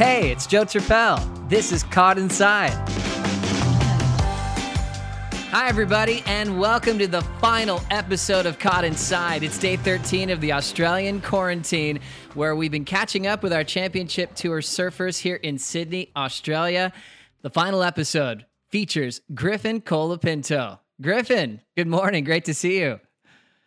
[0.00, 1.20] Hey, it's Joe Turpel.
[1.50, 2.70] This is Caught Inside.
[5.50, 9.42] Hi, everybody, and welcome to the final episode of Caught Inside.
[9.42, 12.00] It's day 13 of the Australian quarantine,
[12.32, 16.94] where we've been catching up with our championship tour surfers here in Sydney, Australia.
[17.42, 20.78] The final episode features Griffin Colapinto.
[21.02, 22.24] Griffin, good morning.
[22.24, 23.00] Great to see you.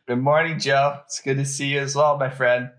[0.08, 1.02] Good morning, Joe.
[1.06, 2.72] It's good to see you as well, my friend.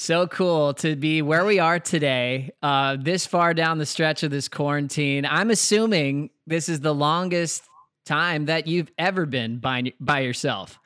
[0.00, 4.30] So cool to be where we are today, uh, this far down the stretch of
[4.30, 5.26] this quarantine.
[5.26, 7.64] I'm assuming this is the longest
[8.06, 10.78] time that you've ever been by by yourself.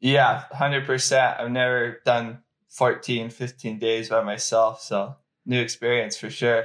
[0.00, 1.40] Yeah, 100%.
[1.40, 5.14] I've never done 14, 15 days by myself, so
[5.46, 6.64] new experience for sure.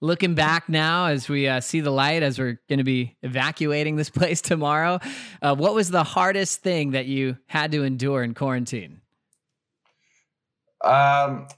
[0.00, 3.96] Looking back now, as we uh, see the light, as we're going to be evacuating
[3.96, 5.00] this place tomorrow,
[5.42, 9.00] uh, what was the hardest thing that you had to endure in quarantine?
[10.82, 11.48] Um,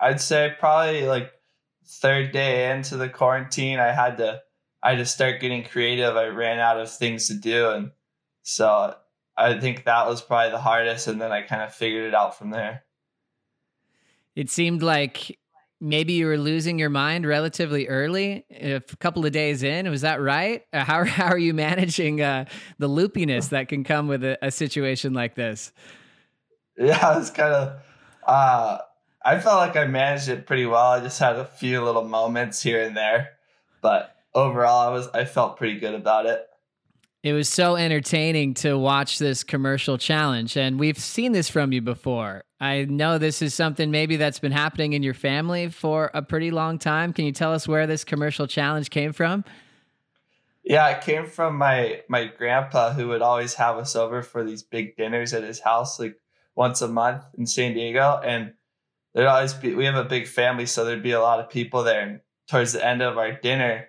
[0.00, 1.32] I'd say probably like
[1.86, 4.40] third day into the quarantine, I had to
[4.82, 6.16] I had to start getting creative.
[6.16, 7.92] I ran out of things to do, and
[8.42, 8.96] so
[9.36, 11.06] I think that was probably the hardest.
[11.06, 12.82] And then I kind of figured it out from there.
[14.34, 15.38] It seemed like
[15.80, 19.90] maybe you were losing your mind relatively early, a couple of days in.
[19.90, 20.64] Was that right?
[20.72, 22.46] Uh, how how are you managing uh,
[22.78, 25.72] the loopiness that can come with a, a situation like this?
[26.78, 27.82] Yeah, it's kind of
[28.26, 28.78] uh,
[29.24, 30.92] I felt like I managed it pretty well.
[30.92, 33.30] I just had a few little moments here and there,
[33.80, 36.46] but overall, I was I felt pretty good about it.
[37.22, 41.80] It was so entertaining to watch this commercial challenge, and we've seen this from you
[41.80, 42.42] before.
[42.60, 46.50] I know this is something maybe that's been happening in your family for a pretty
[46.50, 47.12] long time.
[47.12, 49.44] Can you tell us where this commercial challenge came from?
[50.64, 54.62] Yeah, it came from my my grandpa who would always have us over for these
[54.62, 55.98] big dinners at his house.
[55.98, 56.16] Like
[56.54, 58.52] once a month in San Diego, and
[59.14, 61.82] there'd always be we have a big family, so there'd be a lot of people
[61.82, 62.02] there.
[62.02, 63.88] And towards the end of our dinner,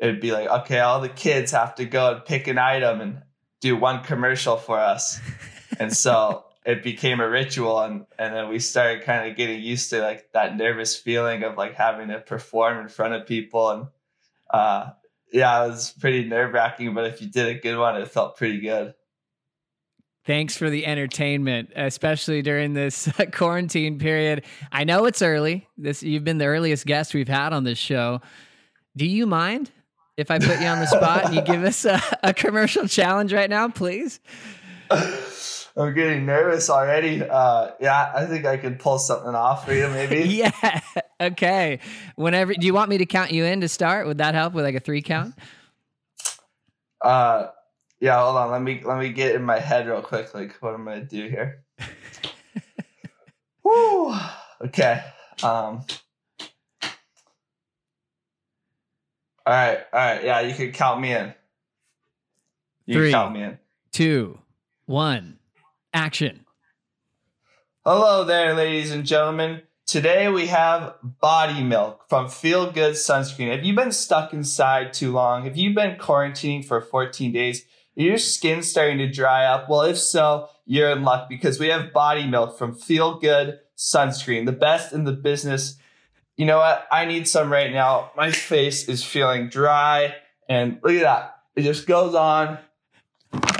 [0.00, 3.22] it'd be like, okay, all the kids have to go and pick an item and
[3.60, 5.20] do one commercial for us,
[5.78, 9.90] and so it became a ritual, and and then we started kind of getting used
[9.90, 13.86] to like that nervous feeling of like having to perform in front of people, and
[14.50, 14.90] uh,
[15.32, 16.94] yeah, it was pretty nerve wracking.
[16.94, 18.94] But if you did a good one, it felt pretty good.
[20.26, 24.44] Thanks for the entertainment, especially during this quarantine period.
[24.70, 25.66] I know it's early.
[25.78, 28.20] This you've been the earliest guest we've had on this show.
[28.96, 29.70] Do you mind
[30.16, 33.32] if I put you on the spot and you give us a, a commercial challenge
[33.32, 34.20] right now, please?
[34.90, 37.22] I'm getting nervous already.
[37.22, 40.28] Uh, yeah, I think I could pull something off for you, maybe.
[40.28, 40.80] yeah.
[41.20, 41.78] Okay.
[42.16, 44.06] Whenever, do you want me to count you in to start?
[44.06, 45.34] Would that help with like a three count?
[47.00, 47.48] Uh,
[48.00, 48.50] yeah, hold on.
[48.50, 50.34] Let me let me get in my head real quick.
[50.34, 51.64] Like what am I'm gonna do here.
[53.62, 54.14] Woo.
[54.64, 55.04] Okay.
[55.42, 55.84] Um.
[59.46, 59.78] All right.
[59.92, 60.24] All right.
[60.24, 61.34] Yeah, you can count me in.
[62.86, 63.58] You Three, count me in.
[63.92, 64.38] Two,
[64.86, 65.38] one,
[65.92, 66.46] action.
[67.84, 69.62] Hello there, ladies and gentlemen.
[69.86, 73.50] Today we have body milk from Feel Good Sunscreen.
[73.50, 75.44] Have you been stuck inside too long?
[75.44, 77.64] Have you been quarantining for 14 days?
[78.06, 79.68] Your skin starting to dry up?
[79.68, 84.46] Well, if so, you're in luck because we have body milk from Feel Good Sunscreen,
[84.46, 85.76] the best in the business.
[86.36, 86.86] You know what?
[86.90, 88.12] I need some right now.
[88.16, 90.14] My face is feeling dry,
[90.48, 91.36] and look at that.
[91.56, 92.58] It just goes on,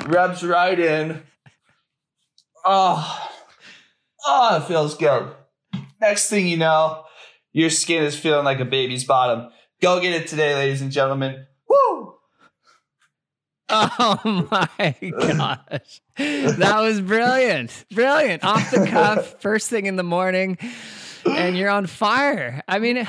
[0.07, 1.23] rubs right in.
[2.65, 3.29] Oh,
[4.25, 5.35] oh, it feels good.
[6.01, 7.05] Next thing you know,
[7.53, 9.51] your skin is feeling like a baby's bottom.
[9.83, 11.47] Go get it today, ladies and gentlemen.
[13.71, 16.01] Oh my gosh.
[16.17, 17.85] That was brilliant.
[17.93, 18.45] Brilliant.
[18.45, 20.59] Off the cuff, first thing in the morning,
[21.25, 22.63] and you're on fire.
[22.69, 23.07] I mean,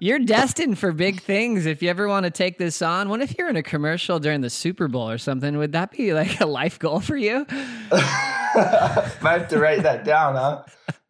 [0.00, 3.08] you're destined for big things if you ever want to take this on.
[3.08, 5.56] What if you're in a commercial during the Super Bowl or something?
[5.58, 7.46] Would that be like a life goal for you?
[7.90, 10.64] Might have to write that down,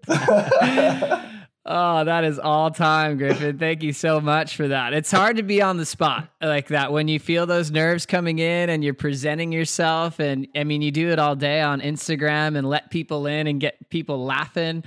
[0.09, 1.22] huh?
[1.71, 3.59] Oh, that is all time, Griffin.
[3.59, 4.95] Thank you so much for that.
[4.95, 8.39] It's hard to be on the spot like that when you feel those nerves coming
[8.39, 10.19] in and you're presenting yourself.
[10.19, 13.60] And I mean, you do it all day on Instagram and let people in and
[13.60, 14.83] get people laughing.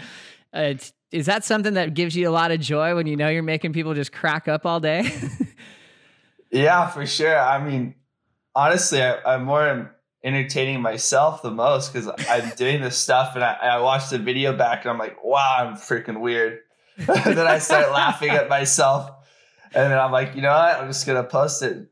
[0.52, 0.74] Uh,
[1.12, 3.74] is that something that gives you a lot of joy when you know you're making
[3.74, 5.08] people just crack up all day?
[6.52, 7.38] yeah, for sure.
[7.38, 7.94] I mean,
[8.56, 13.54] honestly, I, am more entertaining myself the most because I'm doing this stuff and I,
[13.54, 16.62] I watch the video back and I'm like, wow, I'm freaking weird.
[17.26, 19.10] then I start laughing at myself.
[19.74, 20.80] And then I'm like, you know what?
[20.80, 21.88] I'm just going to post it.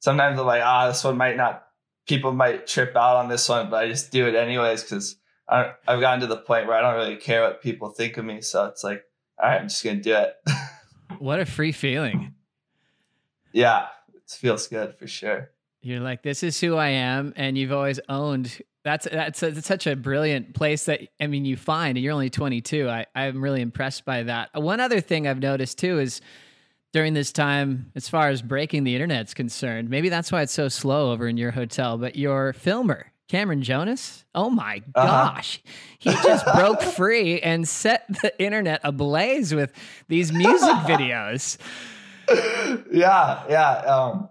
[0.00, 1.64] Sometimes I'm like, ah, this one might not,
[2.06, 5.16] people might trip out on this one, but I just do it anyways because
[5.48, 8.40] I've gotten to the point where I don't really care what people think of me.
[8.40, 9.04] So it's like,
[9.40, 10.34] all right, I'm just going to do it.
[11.18, 12.34] What a free feeling.
[13.52, 15.50] Yeah, it feels good for sure.
[15.82, 18.60] You're like, this is who I am, and you've always owned.
[18.84, 22.12] That's that's, a, that's such a brilliant place that I mean you find, and you're
[22.12, 22.88] only 22.
[22.88, 24.50] I I'm really impressed by that.
[24.54, 26.20] One other thing I've noticed too is
[26.92, 30.68] during this time, as far as breaking the internet's concerned, maybe that's why it's so
[30.68, 31.96] slow over in your hotel.
[31.96, 35.34] But your filmer, Cameron Jonas, oh my uh-huh.
[35.34, 35.62] gosh,
[35.98, 39.72] he just broke free and set the internet ablaze with
[40.08, 41.56] these music videos.
[42.92, 43.70] Yeah, yeah.
[43.86, 44.28] Um,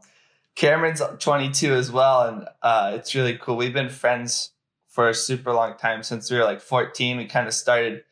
[0.59, 3.55] Cameron's 22 as well, and uh, it's really cool.
[3.55, 4.51] We've been friends
[4.89, 7.15] for a super long time since we were like 14.
[7.15, 8.03] We kind of started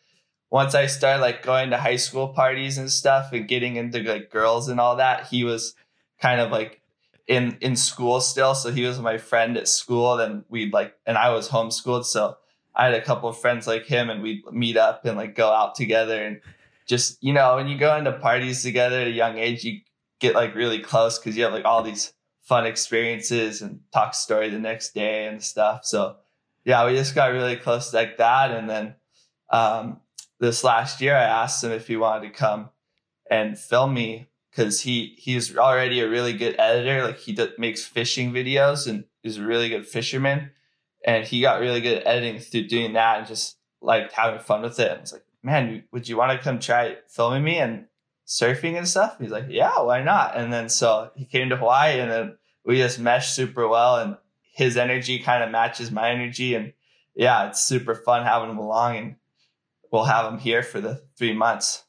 [0.49, 4.29] once I started like going to high school parties and stuff and getting into like
[4.29, 5.27] girls and all that.
[5.27, 5.75] He was
[6.21, 6.79] kind of like
[7.27, 10.15] in in school still, so he was my friend at school.
[10.15, 12.37] Then we'd like, and I was homeschooled, so
[12.73, 15.49] I had a couple of friends like him, and we'd meet up and like go
[15.51, 16.39] out together and
[16.87, 19.81] just you know when you go into parties together at a young age, you
[20.21, 22.13] get like really close because you have like all these
[22.47, 25.81] fun experiences and talk story the next day and stuff.
[25.83, 26.15] So
[26.63, 28.51] yeah, we just got really close like that.
[28.51, 28.95] And then
[29.49, 29.99] um,
[30.39, 32.69] this last year, I asked him if he wanted to come
[33.29, 37.03] and film me because he he's already a really good editor.
[37.03, 40.51] Like he does, makes fishing videos and is a really good fisherman.
[41.05, 44.61] And he got really good at editing through doing that and just like having fun
[44.61, 44.91] with it.
[44.91, 47.57] And it's like, man, would you want to come try filming me?
[47.57, 47.87] And
[48.27, 49.17] surfing and stuff?
[49.19, 50.37] He's like, yeah, why not?
[50.37, 54.17] And then so he came to Hawaii and then we just meshed super well and
[54.53, 56.53] his energy kind of matches my energy.
[56.53, 56.73] And
[57.15, 59.15] yeah, it's super fun having him along and
[59.91, 61.83] we'll have him here for the three months.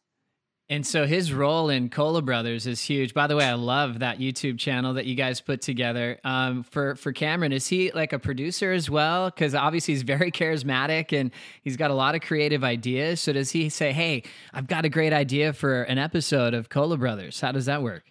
[0.70, 3.14] And so his role in Cola Brothers is huge.
[3.14, 6.18] By the way, I love that YouTube channel that you guys put together.
[6.24, 9.30] Um, for for Cameron, is he like a producer as well?
[9.30, 11.30] Because obviously he's very charismatic and
[11.62, 13.20] he's got a lot of creative ideas.
[13.22, 16.98] So does he say, "Hey, I've got a great idea for an episode of Cola
[16.98, 17.40] Brothers"?
[17.40, 18.04] How does that work?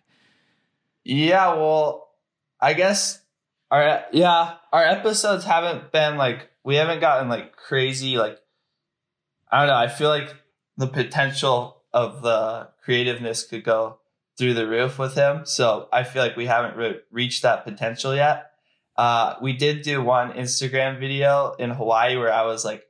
[1.03, 2.09] Yeah, well,
[2.59, 3.21] I guess
[3.69, 8.39] our yeah our episodes haven't been like we haven't gotten like crazy like
[9.51, 9.75] I don't know.
[9.75, 10.33] I feel like
[10.75, 13.97] the potential of the creativeness could go
[14.37, 15.47] through the roof with him.
[15.47, 18.51] So I feel like we haven't re- reached that potential yet.
[18.95, 22.83] Uh, we did do one Instagram video in Hawaii where I was like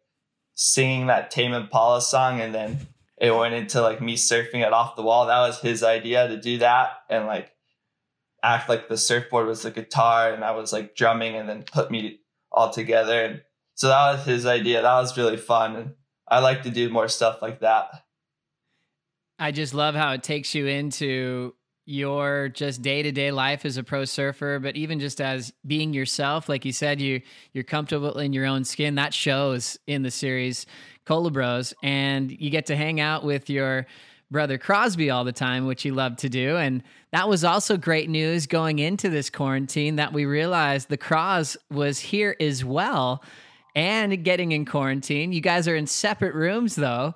[0.56, 2.80] singing that Tame Impala song and then
[3.18, 5.28] it went into like me surfing it off the wall.
[5.28, 7.54] That was his idea to do that and like
[8.44, 11.90] act like the surfboard was the guitar and I was like drumming and then put
[11.90, 12.20] me
[12.52, 13.24] all together.
[13.24, 13.42] And
[13.76, 14.82] so that was his idea.
[14.82, 15.78] That was really fun.
[15.78, 15.94] And
[16.28, 18.04] I like to do more stuff like that.
[19.40, 21.54] I just love how it takes you into
[21.86, 26.66] your just day-to-day life as a pro surfer but even just as being yourself like
[26.66, 27.22] you said you
[27.54, 28.96] you're comfortable in your own skin.
[28.96, 30.66] That shows in the series
[31.06, 33.86] cola bros and you get to hang out with your
[34.30, 36.84] brother crosby all the time which you love to do and
[37.14, 42.00] that was also great news going into this quarantine that we realized the cross was
[42.00, 43.24] here as well
[43.76, 45.32] and getting in quarantine.
[45.32, 47.16] You guys are in separate rooms though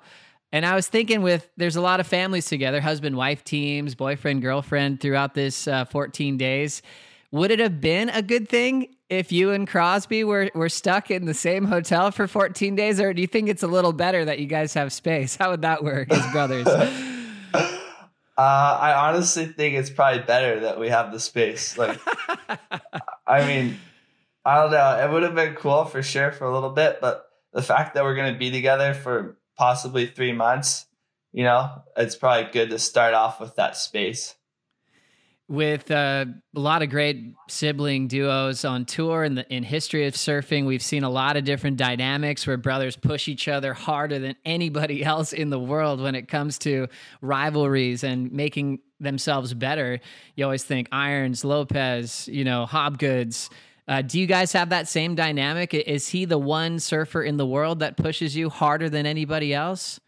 [0.52, 4.42] and I was thinking, with there's a lot of families together, husband wife teams, boyfriend
[4.42, 6.82] girlfriend throughout this uh, 14 days.
[7.30, 11.24] Would it have been a good thing if you and Crosby were were stuck in
[11.24, 14.38] the same hotel for 14 days, or do you think it's a little better that
[14.38, 15.36] you guys have space?
[15.36, 16.68] How would that work as brothers?
[18.34, 21.76] Uh, I honestly think it's probably better that we have the space.
[21.76, 22.00] Like,
[23.26, 23.78] I mean,
[24.42, 25.04] I don't know.
[25.04, 28.04] It would have been cool for sure for a little bit, but the fact that
[28.04, 30.86] we're going to be together for possibly three months,
[31.32, 34.34] you know, it's probably good to start off with that space.
[35.48, 36.24] With uh,
[36.56, 40.82] a lot of great sibling duos on tour in the in history of surfing, we've
[40.82, 45.32] seen a lot of different dynamics where brothers push each other harder than anybody else
[45.32, 46.86] in the world when it comes to
[47.20, 50.00] rivalries and making themselves better.
[50.36, 53.50] You always think Irons, Lopez, you know, Hobgoods,
[53.88, 55.74] uh, do you guys have that same dynamic?
[55.74, 60.00] Is he the one surfer in the world that pushes you harder than anybody else?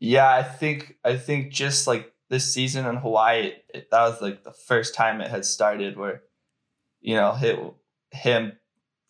[0.00, 4.42] Yeah, I think I think just like this season in Hawaii, it, that was like
[4.42, 6.22] the first time it had started where,
[7.00, 7.58] you know, hit
[8.10, 8.52] him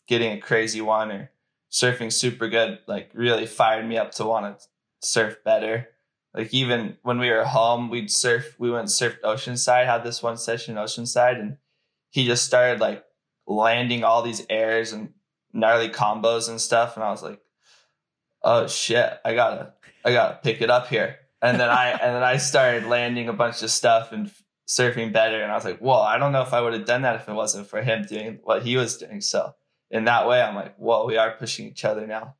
[0.06, 1.30] getting a crazy one or
[1.70, 4.66] surfing super good, like really fired me up to want to
[5.00, 5.88] surf better.
[6.34, 8.54] Like even when we were home, we'd surf.
[8.58, 9.86] We went surfed Oceanside.
[9.86, 11.56] Had this one session Oceanside, and
[12.10, 13.04] he just started like
[13.46, 15.12] landing all these airs and
[15.52, 16.96] gnarly combos and stuff.
[16.96, 17.40] And I was like,
[18.42, 21.16] oh shit, I gotta, I gotta pick it up here.
[21.40, 24.30] And then I, and then I started landing a bunch of stuff and
[24.68, 25.42] surfing better.
[25.42, 27.28] And I was like, well, I don't know if I would have done that if
[27.28, 29.20] it wasn't for him doing what he was doing.
[29.20, 29.54] So
[29.90, 32.36] in that way, I'm like, well, we are pushing each other now.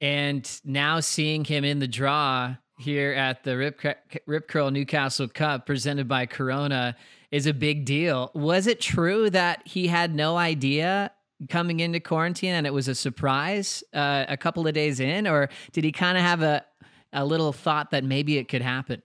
[0.00, 3.80] And now seeing him in the draw, here at the Rip,
[4.26, 6.96] Rip Curl Newcastle Cup presented by Corona
[7.30, 8.30] is a big deal.
[8.34, 11.10] Was it true that he had no idea
[11.48, 15.48] coming into quarantine and it was a surprise uh, a couple of days in, or
[15.72, 16.64] did he kind of have a
[17.12, 19.02] a little thought that maybe it could happen?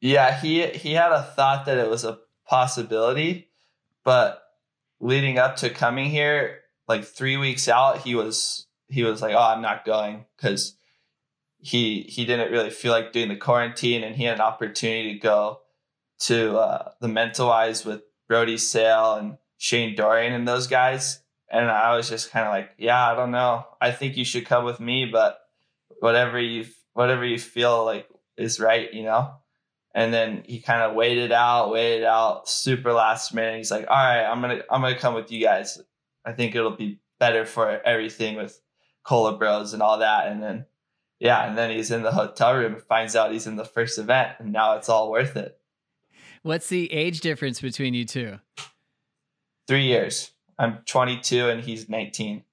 [0.00, 3.48] Yeah, he he had a thought that it was a possibility,
[4.04, 4.42] but
[5.00, 9.42] leading up to coming here, like three weeks out, he was he was like, "Oh,
[9.42, 10.76] I'm not going," because
[11.58, 15.18] he he didn't really feel like doing the quarantine, and he had an opportunity to
[15.18, 15.60] go
[16.20, 21.20] to uh, the Mentawais with Brody Sale and Shane Dorian and those guys.
[21.50, 23.66] And I was just kind of like, yeah, I don't know.
[23.80, 25.38] I think you should come with me, but
[26.00, 29.34] whatever you whatever you feel like is right, you know.
[29.94, 33.58] And then he kind of waited out, waited out, super last minute.
[33.58, 35.80] He's like, all right, I'm gonna I'm gonna come with you guys.
[36.24, 38.60] I think it'll be better for everything with
[39.04, 40.26] Cola Bros and all that.
[40.26, 40.66] And then
[41.20, 44.32] yeah, and then he's in the hotel room, finds out he's in the first event,
[44.38, 45.58] and now it's all worth it.
[46.44, 48.38] What's the age difference between you two?
[49.66, 50.30] Three years.
[50.58, 52.44] I'm 22 and he's 19.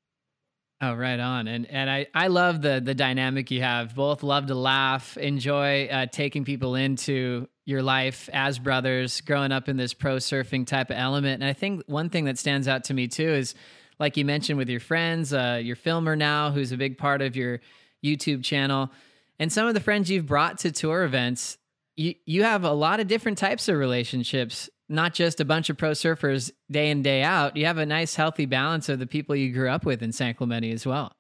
[0.79, 1.49] Oh, right on.
[1.49, 3.93] And and I I love the the dynamic you have.
[3.93, 9.67] Both love to laugh, enjoy uh, taking people into your life as brothers, growing up
[9.67, 11.43] in this pro surfing type of element.
[11.43, 13.55] And I think one thing that stands out to me too is,
[13.99, 17.35] like you mentioned with your friends, uh, your filmer now, who's a big part of
[17.35, 17.59] your
[18.01, 18.89] YouTube channel,
[19.37, 21.57] and some of the friends you've brought to tour events
[22.01, 25.77] you you have a lot of different types of relationships, not just a bunch of
[25.77, 27.55] pro surfers day in day out.
[27.55, 30.33] You have a nice healthy balance of the people you grew up with in San
[30.33, 31.13] Clemente as well.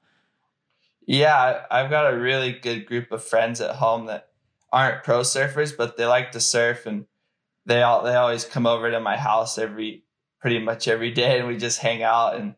[1.07, 4.29] Yeah, I've got a really good group of friends at home that
[4.71, 7.05] aren't pro surfers, but they like to surf and
[7.65, 10.03] they all they always come over to my house every
[10.39, 12.55] pretty much every day and we just hang out and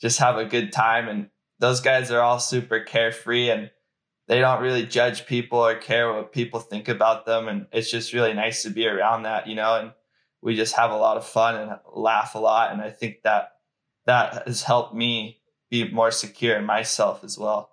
[0.00, 3.70] just have a good time and those guys are all super carefree and
[4.28, 7.48] they don't really judge people or care what people think about them.
[7.48, 9.92] And it's just really nice to be around that, you know, and
[10.42, 12.70] we just have a lot of fun and laugh a lot.
[12.70, 13.52] And I think that
[14.04, 17.70] that has helped me be more secure in myself as well.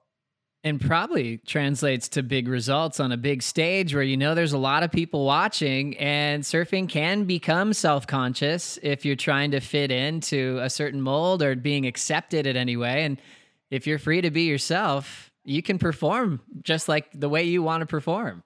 [0.64, 4.58] And probably translates to big results on a big stage where you know there's a
[4.58, 9.92] lot of people watching, and surfing can become self conscious if you're trying to fit
[9.92, 13.04] into a certain mold or being accepted in any way.
[13.04, 13.22] And
[13.70, 17.82] if you're free to be yourself, you can perform just like the way you want
[17.82, 18.44] to perform.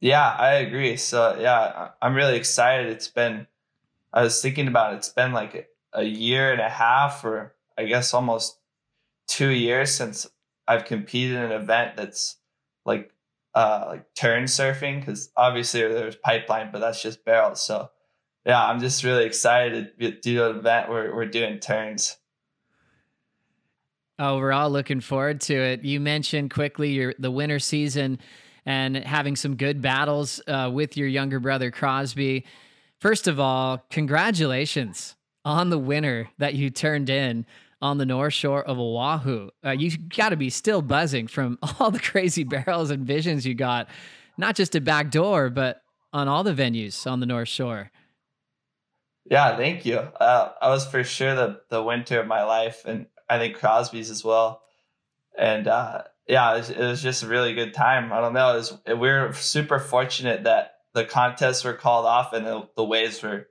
[0.00, 0.96] Yeah, I agree.
[0.96, 2.88] So yeah, I'm really excited.
[2.88, 3.46] It's been,
[4.12, 4.96] I was thinking about it.
[4.96, 8.58] It's been like a year and a half, or I guess almost
[9.26, 10.26] two years since
[10.68, 12.36] I've competed in an event that's
[12.84, 13.10] like,
[13.54, 15.04] uh, like turn surfing.
[15.04, 17.64] Cause obviously there's pipeline, but that's just barrels.
[17.64, 17.90] So
[18.44, 22.18] yeah, I'm just really excited to do an event where we're doing turns.
[24.18, 25.82] Oh, we're all looking forward to it.
[25.82, 28.20] You mentioned quickly your the winter season
[28.64, 32.44] and having some good battles uh, with your younger brother Crosby.
[33.00, 37.44] First of all, congratulations on the winner that you turned in
[37.82, 39.50] on the North Shore of Oahu.
[39.64, 43.54] Uh, you got to be still buzzing from all the crazy barrels and visions you
[43.54, 43.88] got,
[44.38, 47.90] not just at back door, but on all the venues on the North Shore.
[49.28, 49.96] Yeah, thank you.
[49.96, 54.10] Uh, I was for sure the the winter of my life, and I think Crosby's
[54.10, 54.62] as well.
[55.36, 58.12] And uh, yeah, it was, it was, just a really good time.
[58.12, 58.52] I don't know.
[58.52, 62.84] It was, we were super fortunate that the contests were called off and the, the
[62.84, 63.48] waves were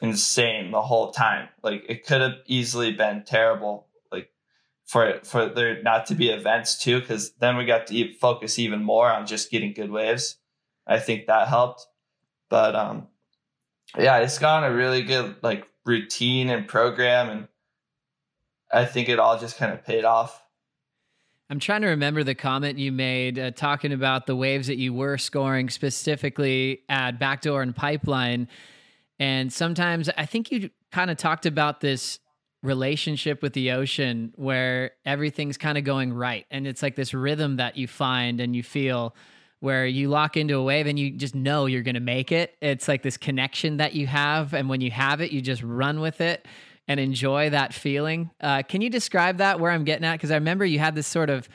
[0.00, 1.48] insane the whole time.
[1.62, 3.86] Like it could have easily been terrible.
[4.10, 4.30] Like
[4.84, 8.82] for for there not to be events too, because then we got to focus even
[8.82, 10.36] more on just getting good waves.
[10.86, 11.86] I think that helped.
[12.48, 13.08] But um,
[13.98, 17.48] yeah, it's got a really good like routine and program and
[18.72, 20.42] I think it all just kind of paid off.
[21.50, 24.94] I'm trying to remember the comment you made uh, talking about the waves that you
[24.94, 28.46] were scoring specifically at Backdoor and Pipeline.
[29.18, 32.20] And sometimes I think you kind of talked about this
[32.62, 36.46] relationship with the ocean where everything's kind of going right.
[36.52, 39.16] And it's like this rhythm that you find and you feel
[39.58, 42.54] where you lock into a wave and you just know you're going to make it.
[42.62, 44.54] It's like this connection that you have.
[44.54, 46.46] And when you have it, you just run with it
[46.90, 48.32] and enjoy that feeling.
[48.40, 50.14] Uh, can you describe that where I'm getting at?
[50.14, 51.48] Because I remember you had this sort of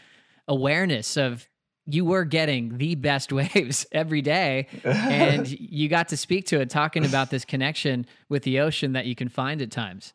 [0.48, 1.50] awareness of
[1.86, 6.70] you were getting the best waves every day and you got to speak to it
[6.70, 10.14] talking about this connection with the ocean that you can find at times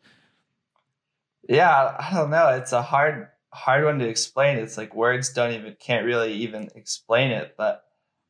[1.49, 5.53] yeah i don't know it's a hard hard one to explain it's like words don't
[5.53, 7.85] even can't really even explain it but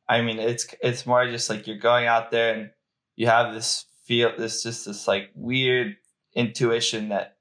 [0.09, 2.69] i mean it's it's more just like you're going out there and
[3.15, 5.95] you have this feel this just this like weird
[6.33, 7.37] intuition that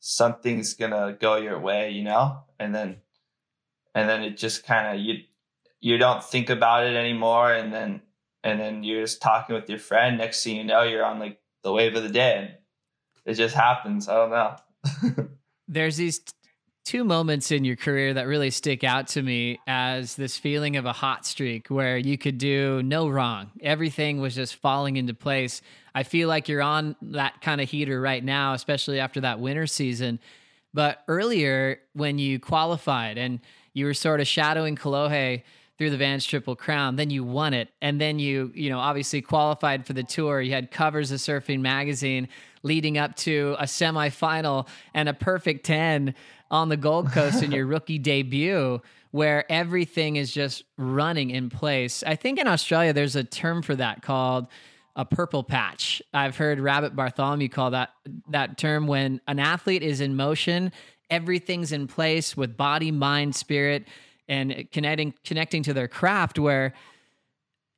[0.00, 2.96] something's gonna go your way, you know, and then
[3.94, 5.22] and then it just kind of you
[5.80, 8.00] you don't think about it anymore and then
[8.42, 10.18] and then you're just talking with your friend.
[10.18, 12.36] Next thing you know you're on like the wave of the day.
[12.36, 12.50] And
[13.24, 14.08] it just happens.
[14.08, 15.28] I don't know.
[15.68, 16.20] There's these
[16.84, 20.84] two moments in your career that really stick out to me as this feeling of
[20.84, 23.50] a hot streak where you could do no wrong.
[23.62, 25.62] Everything was just falling into place.
[25.94, 29.66] I feel like you're on that kind of heater right now especially after that winter
[29.66, 30.20] season.
[30.74, 33.40] But earlier when you qualified and
[33.72, 35.42] you were sort of shadowing Kolohe
[35.78, 36.96] through the Vans Triple Crown.
[36.96, 40.40] Then you won it, and then you you know obviously qualified for the tour.
[40.40, 42.28] You had covers of Surfing Magazine
[42.62, 46.14] leading up to a semifinal and a perfect ten
[46.50, 48.80] on the Gold Coast in your rookie debut.
[49.10, 52.02] Where everything is just running in place.
[52.04, 54.48] I think in Australia there's a term for that called
[54.96, 56.02] a purple patch.
[56.12, 57.90] I've heard Rabbit Bartholomew call that
[58.30, 60.72] that term when an athlete is in motion,
[61.10, 63.86] everything's in place with body, mind, spirit
[64.28, 66.72] and connecting connecting to their craft where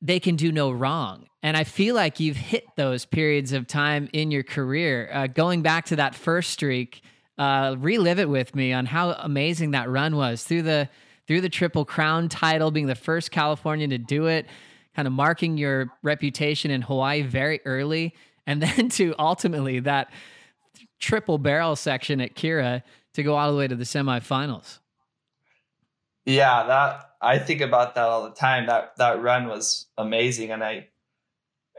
[0.03, 1.26] they can do no wrong.
[1.43, 5.09] And I feel like you've hit those periods of time in your career.
[5.12, 7.03] Uh, going back to that first streak,
[7.38, 10.88] uh, relive it with me on how amazing that run was through the
[11.26, 14.47] through the Triple Crown title, being the first Californian to do it,
[14.95, 18.15] kind of marking your reputation in Hawaii very early,
[18.47, 20.11] and then to ultimately that
[21.00, 22.83] triple barrel section at Kirra
[23.15, 24.79] to go all the way to the semifinals.
[26.26, 28.66] Yeah, that I think about that all the time.
[28.66, 30.88] That that run was amazing and I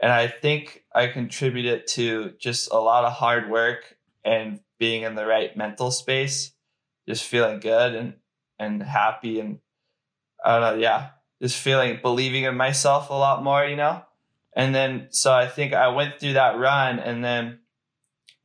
[0.02, 5.14] and I think I contributed to just a lot of hard work and being in
[5.16, 6.52] the right mental space,
[7.06, 8.14] just feeling good and
[8.58, 9.58] and happy and
[10.42, 11.10] I don't know, yeah,
[11.42, 14.02] just feeling believing in myself a lot more, you know?
[14.56, 17.58] And then so I think I went through that run and then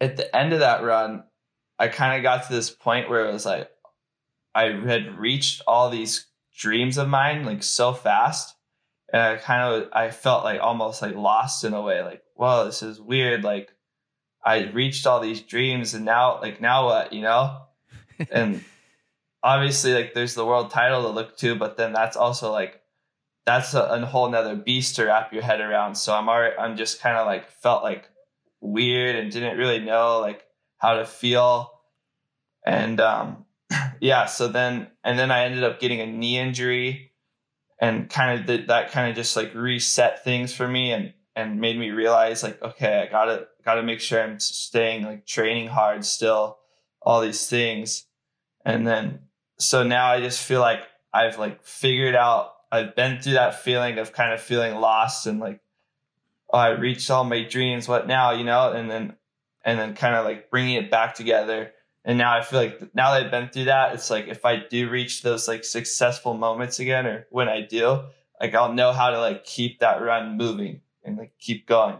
[0.02, 1.24] at the end of that run,
[1.80, 3.70] I kind of got to this point where it was like,
[4.56, 8.56] I had reached all these dreams of mine like so fast.
[9.12, 12.66] And I kind of, I felt like almost like lost in a way, like, whoa,
[12.66, 13.44] this is weird.
[13.44, 13.70] Like,
[14.44, 17.62] I reached all these dreams and now, like, now what, you know?
[18.32, 18.64] and
[19.44, 22.82] obviously, like, there's the world title to look to, but then that's also like,
[23.46, 25.96] that's a, a whole nother beast to wrap your head around.
[25.96, 28.10] So I'm already, I'm just kind of like, felt like
[28.62, 30.44] weird and didn't really know like
[30.78, 31.72] how to feel.
[32.66, 33.46] And, um,
[34.00, 37.12] yeah, so then and then I ended up getting a knee injury
[37.80, 41.60] and kind of did that kind of just like reset things for me and and
[41.60, 45.26] made me realize like okay, I got to got to make sure I'm staying like
[45.26, 46.60] training hard still
[47.02, 48.06] all these things.
[48.66, 49.20] And then
[49.60, 50.82] so now I just feel like
[51.14, 55.40] I've like figured out I've been through that feeling of kind of feeling lost and
[55.40, 55.60] like
[56.52, 59.16] oh, I reached all my dreams what now, you know, and then
[59.66, 61.73] and then kind of like bringing it back together
[62.06, 64.58] and now I feel like now that I've been through that, it's like if I
[64.58, 68.04] do reach those like successful moments again, or when I do,
[68.42, 71.98] like I'll know how to like keep that run moving and like keep going.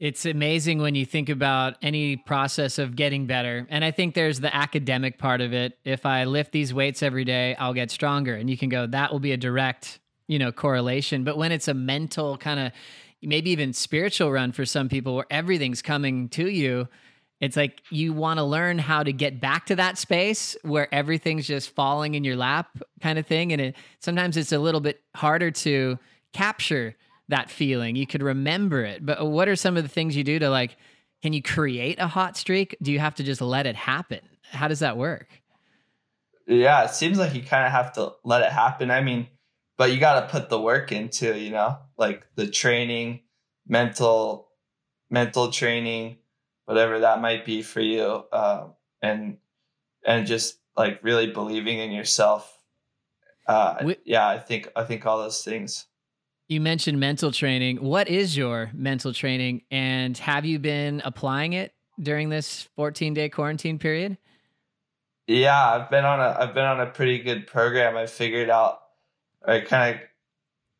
[0.00, 3.66] It's amazing when you think about any process of getting better.
[3.70, 5.78] And I think there's the academic part of it.
[5.84, 8.34] If I lift these weights every day, I'll get stronger.
[8.34, 11.22] And you can go, that will be a direct, you know, correlation.
[11.22, 12.72] But when it's a mental kind of,
[13.22, 16.88] maybe even spiritual run for some people where everything's coming to you,
[17.40, 21.46] it's like you want to learn how to get back to that space where everything's
[21.46, 25.02] just falling in your lap kind of thing and it sometimes it's a little bit
[25.14, 25.98] harder to
[26.32, 26.96] capture
[27.28, 27.96] that feeling.
[27.96, 29.04] You could remember it.
[29.04, 30.76] But what are some of the things you do to like
[31.22, 32.76] can you create a hot streak?
[32.82, 34.20] Do you have to just let it happen?
[34.50, 35.28] How does that work?
[36.46, 38.90] Yeah, it seems like you kind of have to let it happen.
[38.90, 39.28] I mean,
[39.78, 43.20] but you got to put the work into, you know, like the training,
[43.66, 44.48] mental
[45.10, 46.18] mental training,
[46.66, 48.68] whatever that might be for you, uh,
[49.02, 49.38] and
[50.06, 52.50] and just like really believing in yourself.
[53.46, 55.86] Uh, we, yeah, I think I think all those things.
[56.48, 57.78] You mentioned mental training.
[57.78, 63.28] What is your mental training, and have you been applying it during this 14 day
[63.28, 64.18] quarantine period?
[65.26, 67.96] Yeah, I've been on a I've been on a pretty good program.
[67.96, 68.80] I figured out
[69.46, 70.00] I kind of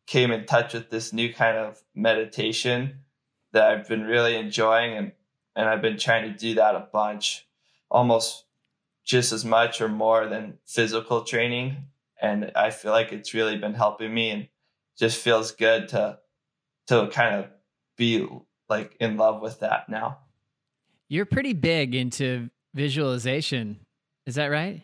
[0.06, 3.00] came in touch with this new kind of meditation
[3.52, 5.12] that I've been really enjoying and
[5.56, 7.46] and I've been trying to do that a bunch,
[7.90, 8.44] almost
[9.04, 11.76] just as much or more than physical training.
[12.20, 14.48] And I feel like it's really been helping me and
[14.98, 16.18] just feels good to
[16.86, 17.46] to kind of
[17.96, 18.26] be
[18.68, 20.18] like in love with that now.
[21.08, 23.80] You're pretty big into visualization.
[24.26, 24.82] Is that right?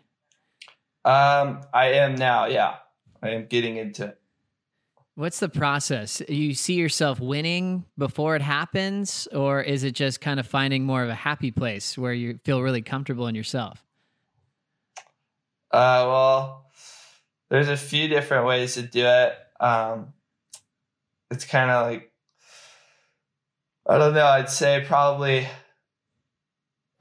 [1.05, 2.77] Um, I am now, yeah.
[3.23, 4.20] I am getting into it.
[5.21, 6.23] What's the process?
[6.31, 11.03] You see yourself winning before it happens, or is it just kind of finding more
[11.03, 13.85] of a happy place where you feel really comfortable in yourself?
[15.71, 16.71] Uh, well,
[17.51, 19.35] there's a few different ways to do it.
[19.61, 20.15] Um,
[21.31, 22.11] it's kind of like
[23.87, 24.25] I don't know.
[24.25, 25.47] I'd say probably.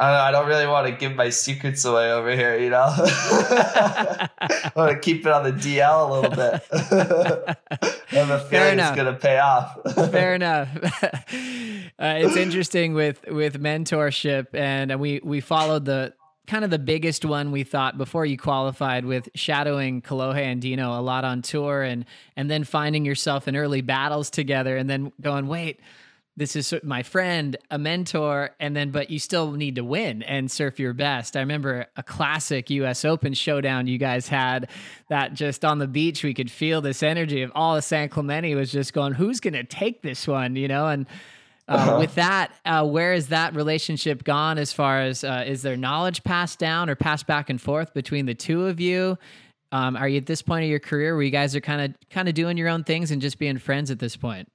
[0.01, 2.69] I don't, know, I don't really want to give my secrets away over here, you
[2.69, 2.85] know.
[2.95, 7.57] I want to keep it on the DL a little bit.
[8.11, 9.77] I have a feeling it's going to pay off.
[10.11, 10.69] Fair enough.
[11.99, 16.13] Uh, it's interesting with with mentorship, and we we followed the
[16.47, 20.97] kind of the biggest one we thought before you qualified with shadowing Kolohe and Dino
[20.97, 22.05] a lot on tour, and
[22.37, 25.81] and then finding yourself in early battles together, and then going, wait
[26.39, 30.49] this is my friend, a mentor, and then but you still need to win and
[30.49, 31.35] surf your best.
[31.35, 34.69] I remember a classic US Open showdown you guys had
[35.09, 38.55] that just on the beach we could feel this energy of all of San Clemente
[38.55, 40.87] was just going, who's going to take this one, you know?
[40.87, 41.07] And
[41.67, 41.97] uh, uh-huh.
[41.99, 46.23] with that, uh, where is that relationship gone as far as uh, is there knowledge
[46.23, 49.17] passed down or passed back and forth between the two of you?
[49.73, 52.09] Um, are you at this point of your career where you guys are kind of
[52.09, 54.49] kind of doing your own things and just being friends at this point?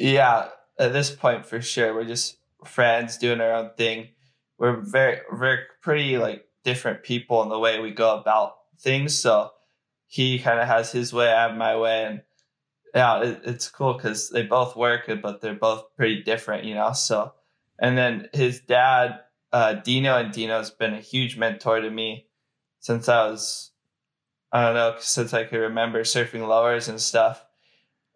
[0.00, 4.08] Yeah, at this point for sure, we're just friends doing our own thing.
[4.58, 9.18] We're very, very pretty like different people in the way we go about things.
[9.18, 9.50] So
[10.06, 12.22] he kind of has his way, I have my way, and
[12.94, 16.92] yeah, it, it's cool because they both work, but they're both pretty different, you know.
[16.92, 17.34] So,
[17.78, 19.20] and then his dad,
[19.52, 22.26] uh, Dino, and Dino's been a huge mentor to me
[22.80, 23.72] since I was,
[24.50, 27.44] I don't know, since I could remember surfing lowers and stuff.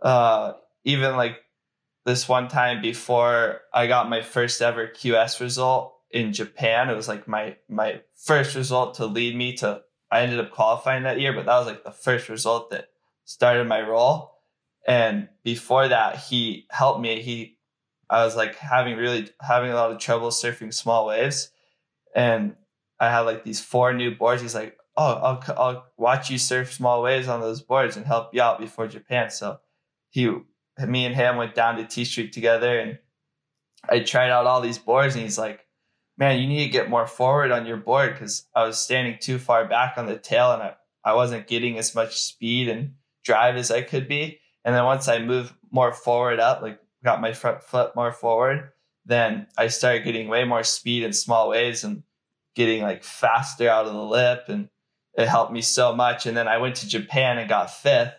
[0.03, 1.44] Uh, even like
[2.05, 6.91] this one time before I got my first ever QS result in Japan.
[6.91, 11.03] It was like my my first result to lead me to I ended up qualifying
[11.05, 12.89] that year, but that was like the first result that
[13.25, 14.33] started my roll.
[14.87, 17.23] And before that, he helped me.
[17.23, 17.59] He
[18.11, 21.51] I was like having really having a lot of trouble surfing small waves.
[22.15, 22.55] And
[23.01, 24.43] I had like these four new boards.
[24.43, 28.35] He's like, "Oh, I'll I'll watch you surf small waves on those boards and help
[28.35, 29.59] you out before Japan." So
[30.11, 30.31] he
[30.79, 32.99] me and him went down to T Street together and
[33.89, 35.65] I tried out all these boards and he's like,
[36.17, 39.39] man, you need to get more forward on your board because I was standing too
[39.39, 43.57] far back on the tail and I, I wasn't getting as much speed and drive
[43.57, 44.41] as I could be.
[44.65, 48.71] And then once I moved more forward up, like got my front foot more forward,
[49.05, 52.03] then I started getting way more speed in small waves and
[52.55, 54.45] getting like faster out of the lip.
[54.49, 54.69] And
[55.17, 56.27] it helped me so much.
[56.27, 58.15] And then I went to Japan and got fifth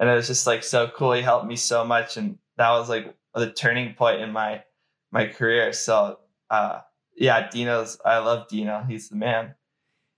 [0.00, 1.12] and it was just like so cool.
[1.12, 4.64] He helped me so much, and that was like the turning point in my
[5.12, 5.72] my career.
[5.72, 6.80] So uh,
[7.14, 7.98] yeah, Dino's.
[8.04, 8.84] I love Dino.
[8.88, 9.54] He's the man.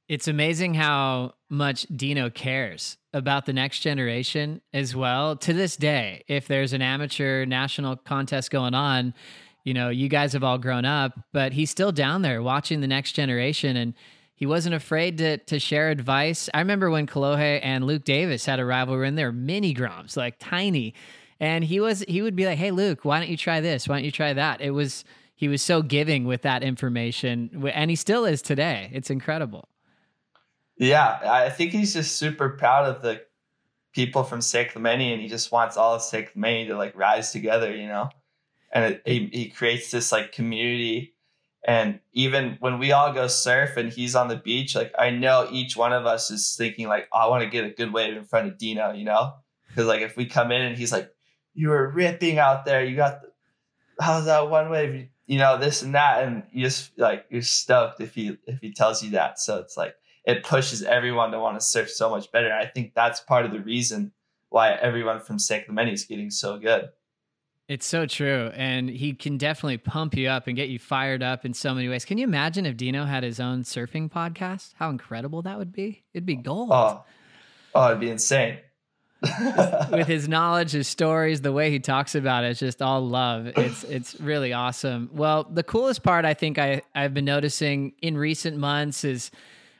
[0.08, 5.36] It's amazing how much Dino cares about the next generation as well.
[5.36, 9.14] To this day, if there's an amateur national contest going on,
[9.64, 12.86] you know, you guys have all grown up, but he's still down there watching the
[12.86, 13.94] next generation and
[14.34, 16.48] he wasn't afraid to to share advice.
[16.52, 20.36] I remember when Kolohe and Luke Davis had a rivalry and they're mini groms, like
[20.38, 20.94] tiny.
[21.38, 23.88] And he was he would be like, "Hey Luke, why don't you try this?
[23.88, 27.90] Why don't you try that?" It was he was so giving with that information and
[27.90, 28.90] he still is today.
[28.92, 29.68] It's incredible.
[30.76, 33.22] Yeah, I think he's just super proud of the
[33.92, 37.74] people from San Clemente and he just wants all of Clemente to like rise together,
[37.74, 38.08] you know?
[38.72, 41.14] And it, he, he creates this like community
[41.64, 45.48] and even when we all go surf and he's on the beach, like I know
[45.50, 48.16] each one of us is thinking like, oh, I want to get a good wave
[48.16, 49.34] in front of Dino, you know?
[49.68, 51.10] Because like if we come in and he's like,
[51.54, 53.20] you were ripping out there, you got
[54.00, 55.08] how's that one wave?
[55.26, 58.72] You know, this and that, and you just like you're stoked if he if he
[58.72, 59.38] tells you that.
[59.38, 59.94] So it's like
[60.24, 62.52] it pushes everyone to want to surf so much better.
[62.52, 64.12] I think that's part of the reason
[64.48, 66.90] why everyone from San Clemente is getting so good.
[67.72, 68.50] It's so true.
[68.54, 71.88] And he can definitely pump you up and get you fired up in so many
[71.88, 72.04] ways.
[72.04, 74.74] Can you imagine if Dino had his own surfing podcast?
[74.74, 76.04] How incredible that would be.
[76.12, 76.68] It'd be gold.
[76.70, 77.02] Oh,
[77.74, 78.58] oh it'd be insane.
[79.90, 83.46] With his knowledge, his stories, the way he talks about it, it's just all love.
[83.46, 85.08] It's it's really awesome.
[85.10, 89.30] Well, the coolest part I think I, I've been noticing in recent months is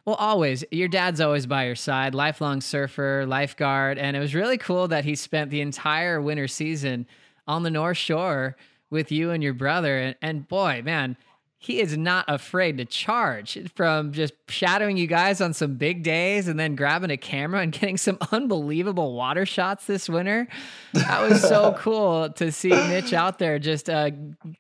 [0.07, 0.65] well, always.
[0.71, 3.99] Your dad's always by your side, lifelong surfer, lifeguard.
[3.99, 7.07] And it was really cool that he spent the entire winter season
[7.47, 8.57] on the North Shore
[8.91, 9.99] with you and your brother.
[9.99, 11.17] And, and boy, man,
[11.63, 16.49] he is not afraid to charge from just shadowing you guys on some big days
[16.49, 20.49] and then grabbing a camera and getting some unbelievable water shots this winter.
[20.93, 24.11] That was so cool to see Mitch out there just uh,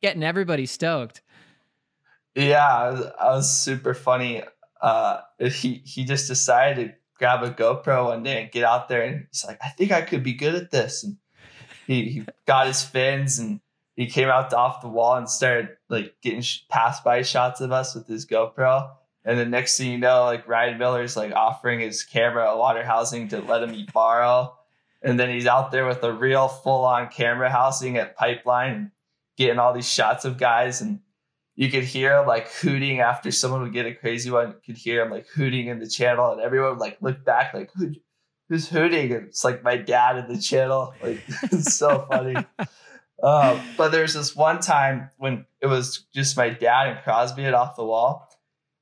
[0.00, 1.22] getting everybody stoked.
[2.36, 4.42] Yeah, I was super funny.
[4.80, 9.02] Uh, he he just decided to grab a GoPro one day and get out there,
[9.02, 11.18] and he's like, "I think I could be good at this." And
[11.92, 13.60] he, he got his fins and
[13.96, 17.94] he came out off the wall and started like getting passed by shots of us
[17.94, 18.90] with his GoPro.
[19.24, 22.84] And the next thing you know, like Ryan Miller's like offering his camera a water
[22.84, 24.56] housing to let him borrow.
[25.02, 28.92] And then he's out there with a real full on camera housing at Pipeline,
[29.36, 30.80] getting all these shots of guys.
[30.80, 31.00] And
[31.54, 34.48] you could hear him like hooting after someone would get a crazy one.
[34.48, 37.52] You could hear him like hooting in the channel, and everyone would like look back,
[37.52, 37.92] like, Who,
[38.52, 39.12] who's hooting?
[39.12, 40.92] It's like my dad in the channel.
[41.02, 42.36] Like, it's so funny.
[43.22, 47.54] Uh, but there's this one time when it was just my dad and Crosby it
[47.54, 48.28] off the wall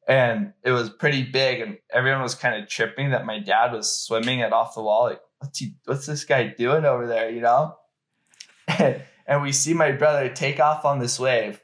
[0.09, 3.95] and it was pretty big and everyone was kind of tripping that my dad was
[3.95, 7.41] swimming it off the wall like what's he what's this guy doing over there you
[7.41, 7.77] know
[8.67, 11.61] and, and we see my brother take off on this wave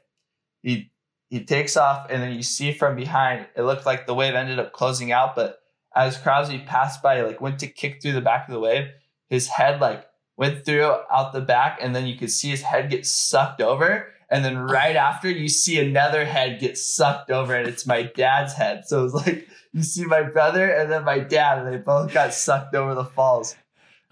[0.61, 0.91] he
[1.29, 4.59] he takes off and then you see from behind it looked like the wave ended
[4.59, 5.59] up closing out but
[5.97, 8.87] as crosby passed by like went to kick through the back of the wave
[9.29, 10.05] his head like
[10.37, 14.07] went through out the back and then you could see his head get sucked over
[14.29, 18.53] and then right after, you see another head get sucked over, and it's my dad's
[18.53, 18.87] head.
[18.87, 22.33] So it's like you see my brother and then my dad, and they both got
[22.33, 23.55] sucked over the falls.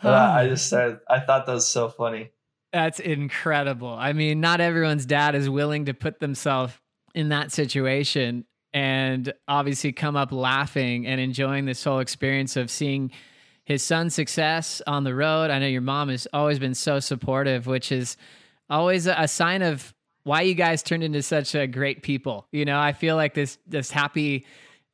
[0.03, 2.31] Uh, I just started, I thought that was so funny.
[2.73, 3.93] That's incredible.
[3.93, 6.73] I mean, not everyone's dad is willing to put themselves
[7.13, 8.43] in that situation
[8.75, 13.09] and obviously come up laughing and enjoying this whole experience of seeing
[13.63, 15.49] his son's success on the road.
[15.49, 18.17] I know your mom has always been so supportive, which is
[18.69, 22.47] always a sign of why you guys turned into such a great people.
[22.51, 24.45] You know, I feel like this this happy,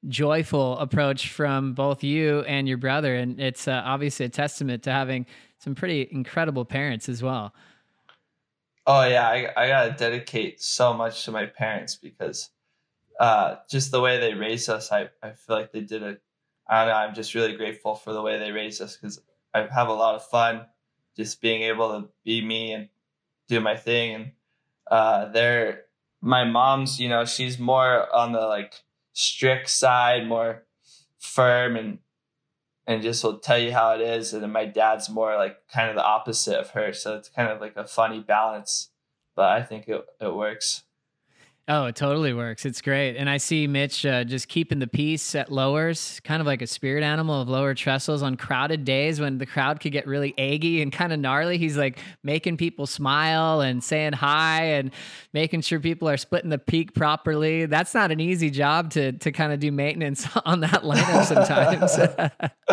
[0.07, 4.91] joyful approach from both you and your brother, and it's uh, obviously a testament to
[4.91, 5.25] having
[5.57, 7.51] some pretty incredible parents as well.
[8.85, 12.51] Oh yeah, I, I gotta dedicate so much to my parents because
[13.21, 16.17] uh, just the way they raised us, I, I feel like they did a.
[16.67, 16.97] I don't know.
[16.97, 19.21] I'm just really grateful for the way they raised us because
[19.53, 20.65] I have a lot of fun
[21.15, 22.89] just being able to be me and
[23.47, 24.31] do my thing and
[24.89, 25.83] uh, they're
[26.21, 28.73] my mom's, you know, she's more on the like
[29.13, 30.63] strict side, more
[31.19, 31.99] firm and
[32.87, 34.33] and just will tell you how it is.
[34.33, 36.91] And then my dad's more like kind of the opposite of her.
[36.91, 38.89] So it's kind of like a funny balance.
[39.35, 40.83] But I think it, it works.
[41.67, 42.65] Oh, it totally works.
[42.65, 43.15] It's great.
[43.15, 46.67] And I see Mitch uh, just keeping the peace at lowers, kind of like a
[46.67, 50.81] spirit animal of lower trestles on crowded days when the crowd could get really eggy
[50.81, 51.59] and kind of gnarly.
[51.59, 54.91] He's like making people smile and saying hi and
[55.33, 57.67] making sure people are splitting the peak properly.
[57.67, 61.93] That's not an easy job to to kind of do maintenance on that lineup sometimes.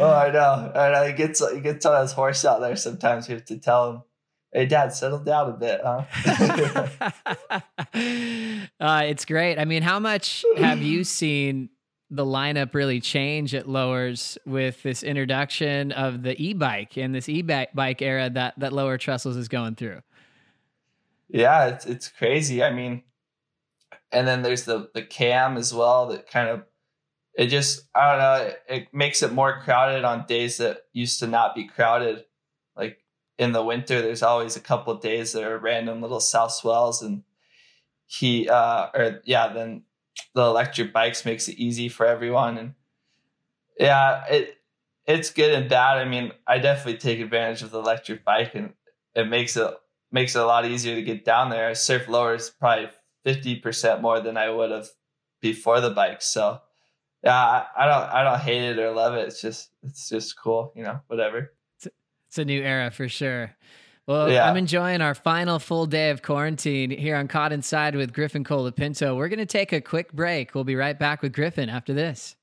[0.00, 0.72] oh, I know.
[0.74, 1.06] I know.
[1.06, 3.28] He gets he gets on his horse out there sometimes.
[3.28, 4.02] You have to tell him
[4.52, 6.04] Hey, Dad, settle down a bit, huh?
[8.80, 9.58] uh, it's great.
[9.58, 11.68] I mean, how much have you seen
[12.10, 18.00] the lineup really change at Lowers with this introduction of the e-bike and this e-bike
[18.00, 20.00] era that that Lower Trestles is going through?
[21.28, 22.62] Yeah, it's it's crazy.
[22.62, 23.02] I mean,
[24.10, 26.62] and then there's the the cam as well that kind of
[27.34, 31.20] it just I don't know it, it makes it more crowded on days that used
[31.20, 32.24] to not be crowded.
[33.38, 37.02] In the winter, there's always a couple of days that are random little south swells,
[37.02, 37.22] and
[38.06, 39.84] he uh, or yeah, then
[40.34, 42.74] the electric bikes makes it easy for everyone, and
[43.78, 44.56] yeah, it
[45.06, 45.98] it's good and bad.
[45.98, 48.74] I mean, I definitely take advantage of the electric bike, and
[49.14, 49.72] it makes it
[50.10, 51.68] makes it a lot easier to get down there.
[51.68, 52.88] I surf lowers probably
[53.24, 54.88] fifty percent more than I would have
[55.40, 56.60] before the bike, so
[57.22, 59.28] yeah, I, I don't I don't hate it or love it.
[59.28, 61.52] It's just it's just cool, you know, whatever.
[62.28, 63.54] It's a new era for sure.
[64.06, 64.48] Well, yeah.
[64.48, 69.16] I'm enjoying our final full day of quarantine here on Caught Inside with Griffin Colapinto.
[69.16, 70.54] We're going to take a quick break.
[70.54, 72.36] We'll be right back with Griffin after this.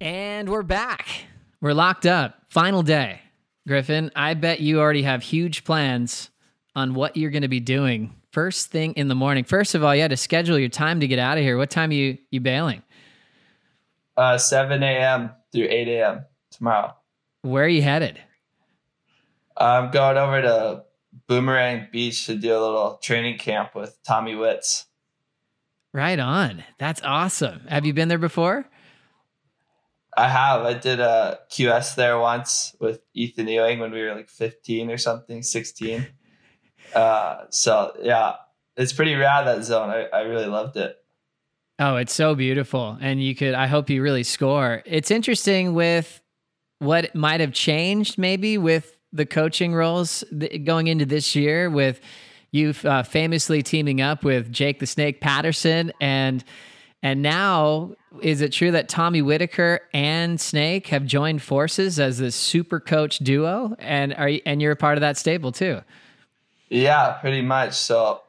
[0.00, 1.08] And we're back.
[1.60, 2.42] We're locked up.
[2.48, 3.20] Final day.
[3.68, 6.30] Griffin, I bet you already have huge plans
[6.74, 9.44] on what you're going to be doing first thing in the morning.
[9.44, 11.56] First of all, you had to schedule your time to get out of here.
[11.56, 12.82] What time are you you bailing?
[14.16, 15.30] Uh, 7 a.m.
[15.52, 16.24] through 8 a.m
[16.60, 16.94] tomorrow.
[17.42, 18.20] Where are you headed?
[19.56, 20.84] I'm going over to
[21.26, 24.84] Boomerang Beach to do a little training camp with Tommy Witz.
[25.92, 26.62] Right on.
[26.78, 27.62] That's awesome.
[27.68, 28.66] Have you been there before?
[30.16, 30.62] I have.
[30.62, 34.98] I did a QS there once with Ethan Ewing when we were like 15 or
[34.98, 36.06] something, 16.
[36.94, 38.34] uh, so yeah,
[38.76, 39.90] it's pretty rad that zone.
[39.90, 40.96] I, I really loved it.
[41.78, 42.98] Oh, it's so beautiful.
[43.00, 44.82] And you could, I hope you really score.
[44.84, 46.20] It's interesting with
[46.80, 50.24] what might have changed maybe with the coaching roles
[50.64, 52.00] going into this year with
[52.50, 56.42] you uh, famously teaming up with Jake the Snake Patterson and
[57.02, 62.34] and now is it true that Tommy Whitaker and Snake have joined forces as this
[62.34, 65.80] super coach duo and are you, and you're a part of that stable too?
[66.70, 67.74] Yeah, pretty much.
[67.74, 68.22] So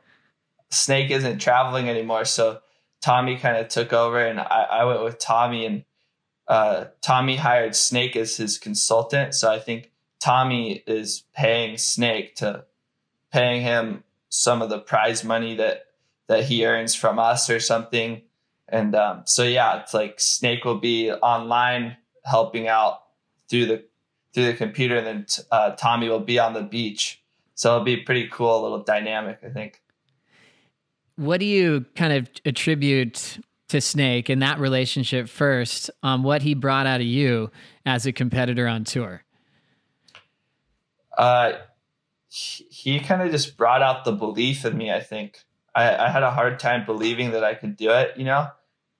[0.72, 2.60] Snake isn't traveling anymore, so
[3.02, 5.84] Tommy kind of took over, and I, I went with Tommy, and
[6.52, 9.34] uh, Tommy hired Snake as his consultant.
[9.34, 12.66] So I think Tommy is paying Snake to
[13.32, 15.86] paying him some of the prize money that
[16.28, 18.22] that he earns from us or something.
[18.68, 23.04] And um, so yeah, it's like Snake will be online helping out
[23.50, 23.86] through the
[24.34, 27.24] through the computer, and then uh, Tommy will be on the beach.
[27.56, 29.82] So it'll be pretty cool, a little dynamic, I think.
[31.16, 33.40] What do you kind of attribute
[33.72, 37.52] to Snake in that relationship first on what he brought out of you
[37.86, 39.24] as a competitor on tour?
[41.18, 41.54] Uh,
[42.30, 44.92] he, kind of just brought out the belief in me.
[44.92, 45.40] I think
[45.76, 48.48] I, I had a hard time believing that I could do it, you know,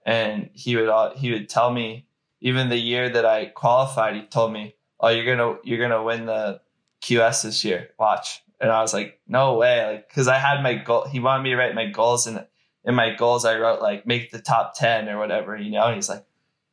[0.06, 2.06] and he would uh, he would tell me
[2.42, 6.26] even the year that I qualified, he told me, "Oh, you're gonna you're gonna win
[6.26, 6.60] the
[7.02, 7.90] QS this year.
[7.98, 11.06] Watch." And I was like, "No way!" Like, because I had my goal.
[11.08, 12.46] He wanted me to write my goals, and
[12.86, 15.86] in my goals, I wrote like make the top ten or whatever, you know.
[15.86, 16.26] And he's like,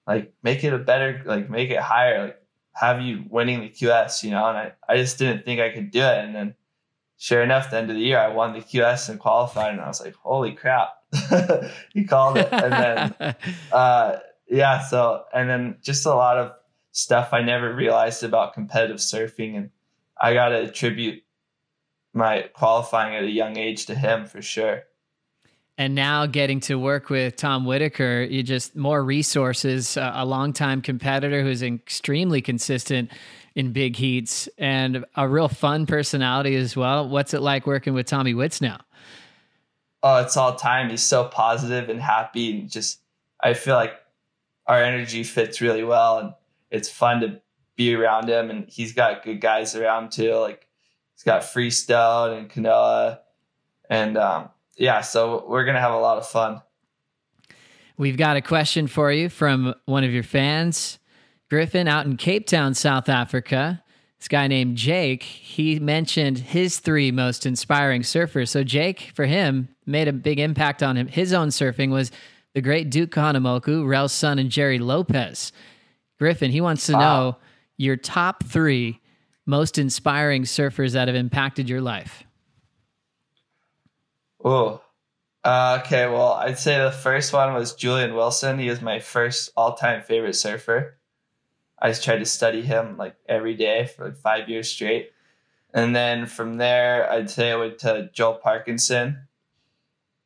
[0.07, 2.43] like make it a better, like make it higher, like
[2.73, 4.47] have you winning the QS, you know.
[4.47, 6.55] And I I just didn't think I could do it, and then
[7.17, 9.89] sure enough, the end of the year, I won the QS and qualified, and I
[9.89, 10.91] was like, holy crap,
[11.93, 13.35] he called it, and then.
[13.73, 14.17] uh
[14.51, 16.53] yeah, so and then just a lot of
[16.93, 19.71] stuff I never realized about competitive surfing, and
[20.21, 21.23] I got to attribute
[22.15, 24.85] my qualifying at a young age to him for sure.
[25.79, 30.83] And now getting to work with Tom Whitaker, you just more resources, uh, a longtime
[30.83, 33.13] competitor who's extremely consistent
[33.55, 37.09] in big heats and a real fun personality as well.
[37.09, 38.81] What's it like working with Tommy Witz now?
[40.03, 40.91] Oh, it's all time.
[40.91, 42.99] He's so positive and happy and just
[43.41, 43.95] I feel like
[44.67, 46.35] our energy fits really well and
[46.73, 47.41] it's fun to
[47.77, 50.67] be around him and he's got good guys around too like
[51.15, 53.21] he's got freestone and Kanoa
[53.89, 56.61] and um, yeah so we're gonna have a lot of fun
[57.97, 60.99] we've got a question for you from one of your fans
[61.51, 63.83] griffin out in cape town south africa
[64.19, 69.69] this guy named jake he mentioned his three most inspiring surfers so jake for him
[69.87, 72.11] made a big impact on him his own surfing was
[72.55, 75.53] the great Duke Kahanamoku, Rell Sunn, and Gerry Lopez.
[76.19, 76.99] Griffin, he wants to wow.
[76.99, 77.37] know
[77.77, 79.01] your top three
[79.47, 82.25] most inspiring surfers that have impacted your life.
[84.45, 84.83] Oh,
[85.45, 86.07] uh, okay.
[86.07, 88.59] Well, I'd say the first one was Julian Wilson.
[88.59, 90.99] He was my first all time favorite surfer.
[91.81, 95.13] I just tried to study him like every day for like five years straight.
[95.73, 99.29] And then from there, I'd say I went to Joel Parkinson.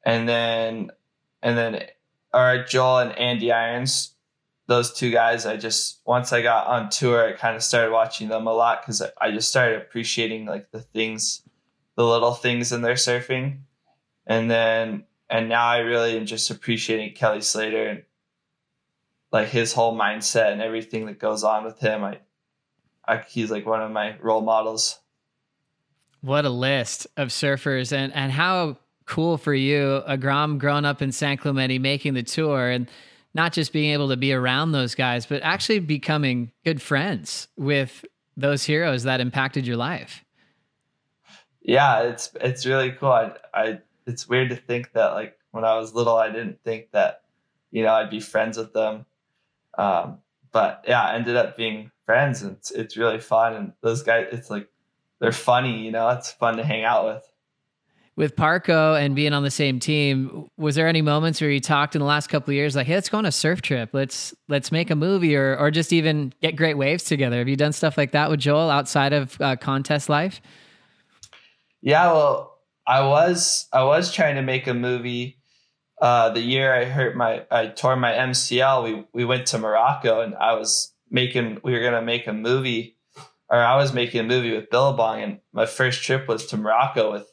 [0.05, 0.90] And then,
[1.42, 1.85] and then
[2.33, 4.14] or Joel and Andy Irons,
[4.66, 8.29] those two guys, I just once I got on tour, I kind of started watching
[8.29, 11.42] them a lot because I just started appreciating like the things,
[11.96, 13.59] the little things in their surfing,
[14.33, 18.03] and then and now I really am just appreciating Kelly Slater and
[19.31, 22.05] like his whole mindset and everything that goes on with him.
[22.05, 22.18] I,
[23.07, 24.99] I he's like one of my role models.
[26.21, 31.12] What a list of surfers and and how cool for you, Agram growing up in
[31.12, 32.88] San Clemente, making the tour, and
[33.35, 38.05] not just being able to be around those guys, but actually becoming good friends with
[38.37, 40.25] those heroes that impacted your life.
[41.61, 43.11] Yeah, it's it's really cool.
[43.11, 46.91] I, I it's weird to think that like when I was little, I didn't think
[46.93, 47.23] that
[47.71, 49.07] you know I'd be friends with them.
[49.79, 50.19] Um,
[50.51, 53.55] but yeah, I ended up being friends, and it's it's really fun.
[53.55, 54.69] And those guys, it's like
[55.21, 55.85] they're funny.
[55.85, 57.33] You know, it's fun to hang out with
[58.15, 61.95] with Parko and being on the same team, was there any moments where you talked
[61.95, 63.91] in the last couple of years like, "Hey, let's go on a surf trip.
[63.93, 67.38] Let's let's make a movie, or or just even get great waves together"?
[67.38, 70.43] Have you done stuff like that with Joel outside of uh, contest life?
[71.81, 72.52] Yeah, well,
[72.87, 75.38] I was I was trying to make a movie.
[76.01, 80.21] Uh, the year I hurt my I tore my MCL, we we went to Morocco,
[80.21, 82.97] and I was making we were gonna make a movie,
[83.49, 87.12] or I was making a movie with Billabong, and my first trip was to Morocco
[87.12, 87.27] with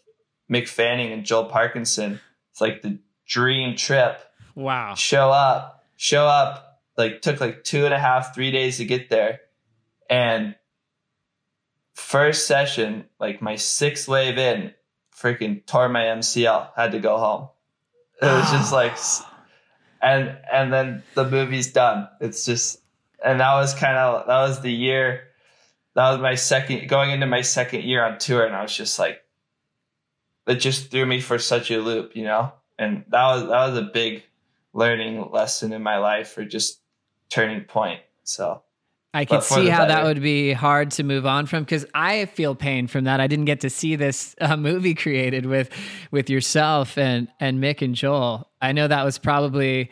[0.51, 2.19] Mick Fanning and Joel Parkinson.
[2.51, 4.19] It's like the dream trip.
[4.55, 4.95] Wow.
[4.95, 6.65] Show up, show up.
[6.97, 9.39] Like took like two and a half, three days to get there.
[10.09, 10.55] And
[11.93, 14.73] first session, like my sixth wave in,
[15.21, 16.69] freaking tore my MCL.
[16.75, 17.49] Had to go home.
[18.21, 18.97] It was just like,
[20.01, 22.07] and and then the movie's done.
[22.21, 22.81] It's just,
[23.23, 25.23] and that was kind of that was the year.
[25.95, 28.99] That was my second going into my second year on tour, and I was just
[28.99, 29.23] like,
[30.47, 32.53] it just threw me for such a loop, you know?
[32.77, 34.23] And that was that was a big
[34.73, 36.79] learning lesson in my life or just
[37.29, 38.01] turning point.
[38.23, 38.61] So
[39.13, 39.93] I could see how better.
[39.93, 43.19] that would be hard to move on from because I feel pain from that.
[43.19, 45.69] I didn't get to see this uh, movie created with
[46.11, 48.49] with yourself and and Mick and Joel.
[48.61, 49.89] I know that was probably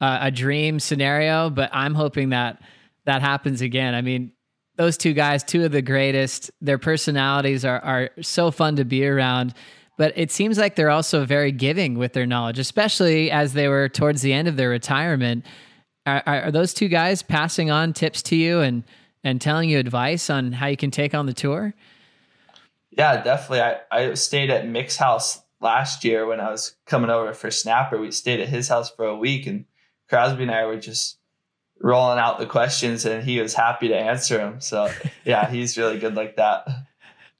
[0.00, 2.62] uh, a dream scenario, but I'm hoping that
[3.06, 3.94] that happens again.
[3.94, 4.32] I mean,
[4.76, 6.50] those two guys, two of the greatest.
[6.60, 9.54] Their personalities are are so fun to be around.
[9.96, 13.86] But it seems like they're also very giving with their knowledge, especially as they were
[13.86, 15.44] towards the end of their retirement
[16.06, 18.84] are, are those two guys passing on tips to you and
[19.22, 21.74] and telling you advice on how you can take on the tour?
[22.90, 23.60] Yeah, definitely.
[23.60, 27.98] I, I stayed at Mick's house last year when I was coming over for Snapper.
[27.98, 29.66] We stayed at his house for a week, and
[30.08, 31.18] Crosby and I were just
[31.80, 34.60] rolling out the questions, and he was happy to answer them.
[34.60, 34.90] So,
[35.24, 36.66] yeah, he's really good like that.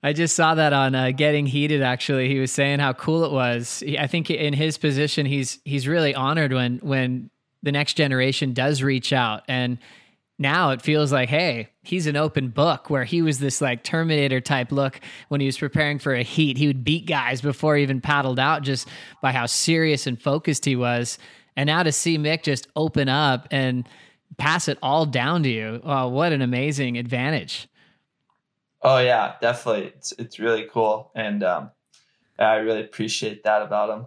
[0.02, 1.82] I just saw that on uh, Getting Heated.
[1.82, 3.80] Actually, he was saying how cool it was.
[3.80, 7.30] He, I think in his position, he's he's really honored when when
[7.62, 9.42] the next generation does reach out.
[9.48, 9.78] And
[10.38, 14.40] now it feels like hey he's an open book where he was this like terminator
[14.40, 14.98] type look
[15.28, 16.56] when he was preparing for a heat.
[16.56, 18.88] He would beat guys before he even paddled out just
[19.22, 21.18] by how serious and focused he was.
[21.56, 23.86] And now to see mick just open up and
[24.38, 27.68] pass it all down to you oh, what an amazing advantage.
[28.82, 29.88] Oh yeah definitely.
[29.88, 31.12] It's, it's really cool.
[31.14, 31.70] And um,
[32.38, 34.06] i really appreciate that about him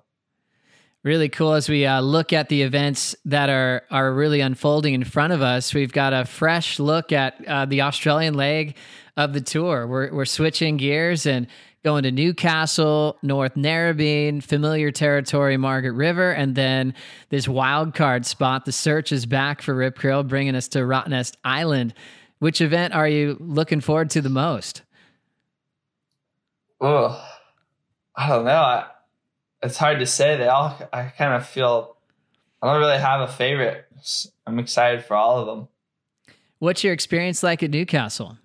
[1.03, 5.03] Really cool as we uh, look at the events that are are really unfolding in
[5.03, 5.73] front of us.
[5.73, 8.77] We've got a fresh look at uh, the Australian leg
[9.17, 9.85] of the tour.
[9.85, 11.47] We're we're switching gears and
[11.83, 16.93] going to Newcastle, North Narrabeen, familiar territory, Margaret River, and then
[17.27, 18.63] this wild card spot.
[18.63, 21.93] The search is back for Rip Curl, bringing us to Rottnest Island.
[22.39, 24.83] Which event are you looking forward to the most?
[26.79, 27.21] Oh,
[28.15, 28.51] I don't know.
[28.51, 28.85] I,
[29.63, 30.37] it's hard to say.
[30.37, 31.95] They all I kind of feel
[32.61, 33.85] I don't really have a favorite.
[34.45, 35.67] I'm excited for all of them.
[36.59, 38.37] What's your experience like at Newcastle?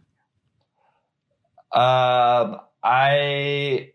[1.72, 3.92] Um, I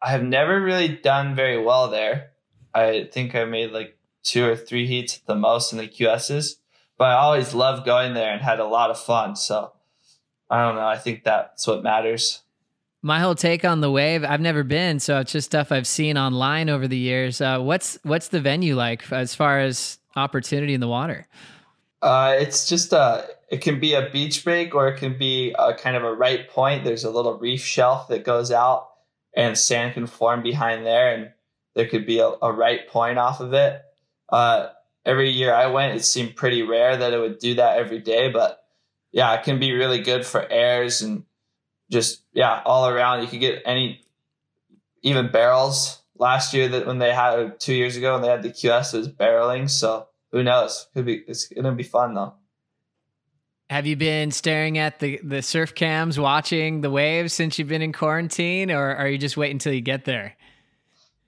[0.00, 2.30] I have never really done very well there.
[2.72, 6.56] I think I made like two or three heats at the most in the QSs,
[6.96, 9.36] but I always loved going there and had a lot of fun.
[9.36, 9.72] So
[10.48, 10.86] I don't know.
[10.86, 12.42] I think that's what matters
[13.02, 16.18] my whole take on the wave i've never been so it's just stuff i've seen
[16.18, 17.40] online over the years.
[17.40, 21.26] Uh, what's what's the venue like as far as opportunity in the water?
[22.02, 25.54] Uh, it's just a uh, it can be a beach break or it can be
[25.58, 26.84] a kind of a right point.
[26.84, 28.88] There's a little reef shelf that goes out
[29.34, 31.30] and sand can form behind there and
[31.74, 33.82] there could be a, a right point off of it.
[34.28, 34.68] Uh,
[35.06, 38.30] every year i went it seemed pretty rare that it would do that every day
[38.30, 38.64] but
[39.12, 41.24] yeah it can be really good for airs and
[41.90, 43.22] just yeah, all around.
[43.22, 44.00] You could get any,
[45.02, 45.98] even barrels.
[46.16, 48.98] Last year that when they had two years ago when they had the QS, it
[48.98, 49.70] was barreling.
[49.70, 50.86] So who knows?
[50.94, 52.34] Could be it's gonna be fun though.
[53.70, 57.82] Have you been staring at the the surf cams, watching the waves since you've been
[57.82, 60.36] in quarantine, or are you just waiting until you get there?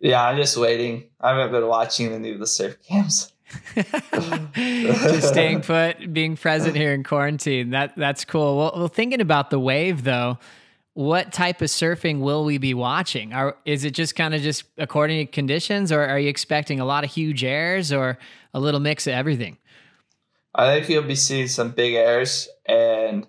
[0.01, 1.05] Yeah, I'm just waiting.
[1.21, 3.32] I haven't been watching any of the surf cams.
[4.55, 7.71] Just staying put, being present here in quarantine.
[7.71, 8.59] That that's cool.
[8.59, 10.39] Well, well, thinking about the wave though,
[10.95, 13.33] what type of surfing will we be watching?
[13.33, 16.85] Are, is it just kind of just according to conditions, or are you expecting a
[16.85, 18.19] lot of huge airs or
[18.53, 19.59] a little mix of everything?
[20.55, 23.27] I think you'll be seeing some big airs and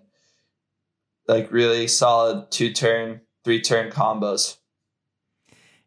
[1.28, 4.57] like really solid two turn, three turn combos.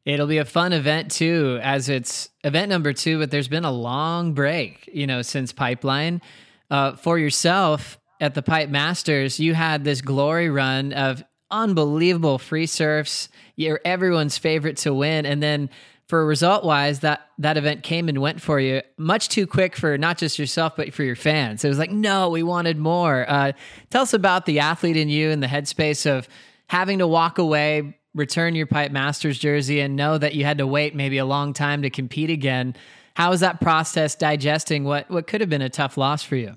[0.07, 3.73] It'll be a fun event too, as it's event number two, but there's been a
[3.73, 6.23] long break, you know, since Pipeline.
[6.71, 12.67] Uh, for yourself at the Pipe Masters, you had this glory run of unbelievable free
[12.67, 13.29] surfs.
[13.57, 15.27] You're everyone's favorite to win.
[15.27, 15.71] And then
[16.07, 19.99] for result wise, that that event came and went for you much too quick for
[19.99, 21.65] not just yourself but for your fans.
[21.65, 23.29] It was like, no, we wanted more.
[23.29, 23.53] Uh,
[23.91, 26.29] tell us about the athlete in you and the headspace of
[26.69, 30.67] having to walk away, return your Pipe Masters jersey, and know that you had to
[30.67, 32.75] wait maybe a long time to compete again.
[33.15, 36.57] How was that process digesting what what could have been a tough loss for you?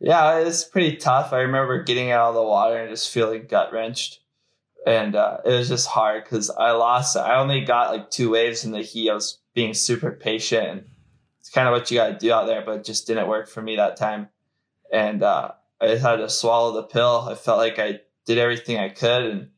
[0.00, 1.32] Yeah, it's pretty tough.
[1.32, 4.20] I remember getting out of the water and just feeling gut wrenched.
[4.86, 7.16] And uh, it was just hard because I lost.
[7.16, 9.10] I only got like two waves in the heat.
[9.10, 10.68] I was being super patient.
[10.68, 10.84] And
[11.40, 13.48] it's kind of what you got to do out there, but it just didn't work
[13.48, 14.28] for me that time.
[14.92, 17.26] And uh, I just had to swallow the pill.
[17.28, 19.48] I felt like I did everything I could and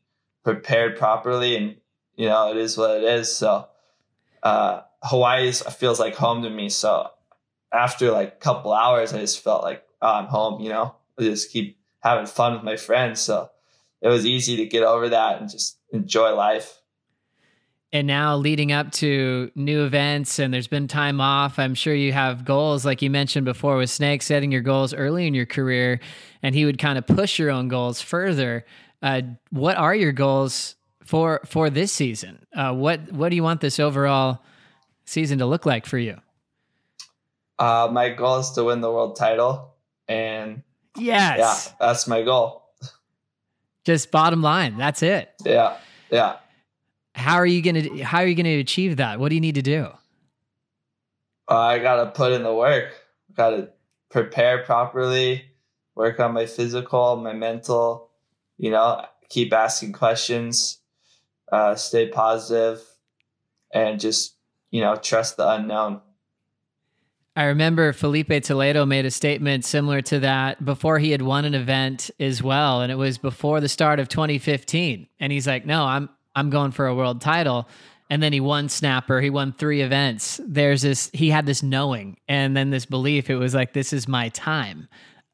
[0.43, 1.55] prepared properly.
[1.55, 1.75] And,
[2.15, 3.33] you know, it is what it is.
[3.33, 3.67] So
[4.43, 6.69] uh, Hawaii feels like home to me.
[6.69, 7.09] So
[7.71, 11.23] after like a couple hours, I just felt like oh, I'm home, you know, I
[11.23, 13.21] just keep having fun with my friends.
[13.21, 13.49] So
[14.01, 16.79] it was easy to get over that and just enjoy life.
[17.93, 22.13] and now leading up to new events and there's been time off i'm sure you
[22.13, 25.99] have goals like you mentioned before with snake setting your goals early in your career
[26.41, 28.65] and he would kind of push your own goals further
[29.01, 32.45] uh, what are your goals for for this season?
[32.55, 34.41] Uh, what what do you want this overall
[35.05, 36.17] season to look like for you?
[37.59, 39.75] Uh, my goal is to win the world title
[40.07, 40.63] and
[40.97, 41.37] yes.
[41.37, 42.63] yeah that's my goal.
[43.85, 45.31] Just bottom line that's it.
[45.43, 45.77] Yeah
[46.11, 46.37] yeah.
[47.15, 49.19] How are you going to how are you to achieve that?
[49.19, 49.87] What do you need to do?
[51.49, 52.93] Uh, i gotta put in the work.
[53.33, 53.69] Gotta
[54.09, 55.45] prepare properly
[55.95, 58.10] work on my physical my mental
[58.61, 60.79] you know keep asking questions
[61.51, 62.81] uh, stay positive
[63.73, 64.35] and just
[64.69, 66.01] you know trust the unknown
[67.33, 71.55] I remember Filipe Toledo made a statement similar to that before he had won an
[71.55, 75.07] event as well, and it was before the start of 2015.
[75.17, 77.67] And he's like, "No, I'm I'm going for a world title.
[78.09, 79.21] And then he won Snapper.
[79.21, 80.39] He won three events.
[80.45, 83.29] There's this, he had this knowing and then this belief.
[83.29, 84.89] It was like, this is my time.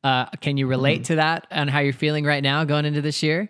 [0.08, 1.04] Uh, can you relate mm-hmm.
[1.04, 3.50] to that and how you're feeling right now going into this year?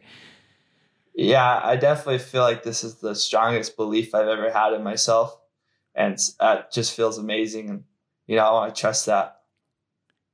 [1.13, 5.37] Yeah, I definitely feel like this is the strongest belief I've ever had in myself.
[5.93, 7.69] And that just feels amazing.
[7.69, 7.83] And,
[8.25, 9.41] you know, I want to trust that.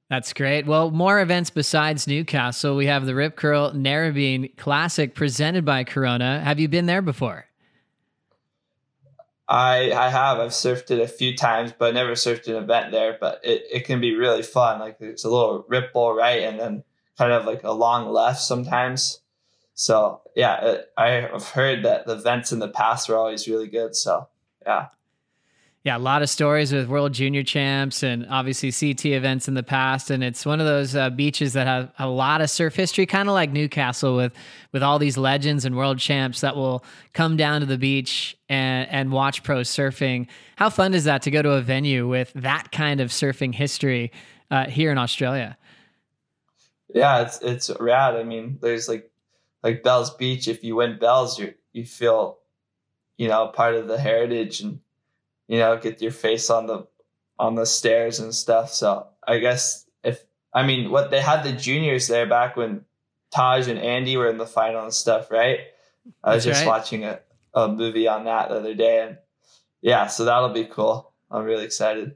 [0.09, 0.65] That's great.
[0.65, 2.77] Well, more events besides Newcastle.
[2.77, 6.39] We have the Rip Curl Narrabeen Classic presented by Corona.
[6.39, 7.47] Have you been there before?
[9.47, 10.39] I I have.
[10.39, 13.17] I've surfed it a few times, but never surfed an event there.
[13.19, 14.79] But it, it can be really fun.
[14.79, 16.83] Like it's a little ripple right, and then
[17.17, 19.21] kind of like a long left sometimes.
[19.75, 23.95] So yeah, it, I've heard that the vents in the past were always really good.
[23.95, 24.27] So
[24.65, 24.87] yeah
[25.83, 29.63] yeah, a lot of stories with World Junior Champs and obviously CT events in the
[29.63, 33.05] past, and it's one of those uh, beaches that have a lot of surf history,
[33.05, 34.31] kind of like Newcastle, with
[34.71, 38.89] with all these legends and world champs that will come down to the beach and
[38.89, 40.27] and watch pro surfing.
[40.55, 44.13] How fun is that to go to a venue with that kind of surfing history
[44.49, 45.57] uh, here in Australia?
[46.87, 48.15] Yeah, it's it's rad.
[48.15, 49.11] I mean, there's like
[49.63, 50.47] like Bell's Beach.
[50.47, 52.37] If you win Bell's, you you feel
[53.17, 54.79] you know part of the heritage and
[55.47, 56.87] you know, get your face on the
[57.39, 58.71] on the stairs and stuff.
[58.71, 60.23] So I guess if
[60.53, 62.85] I mean what they had the juniors there back when
[63.31, 65.59] Taj and Andy were in the final and stuff, right?
[66.23, 66.71] I was That's just right.
[66.71, 67.19] watching a,
[67.53, 69.17] a movie on that the other day and
[69.81, 71.11] yeah, so that'll be cool.
[71.29, 72.15] I'm really excited.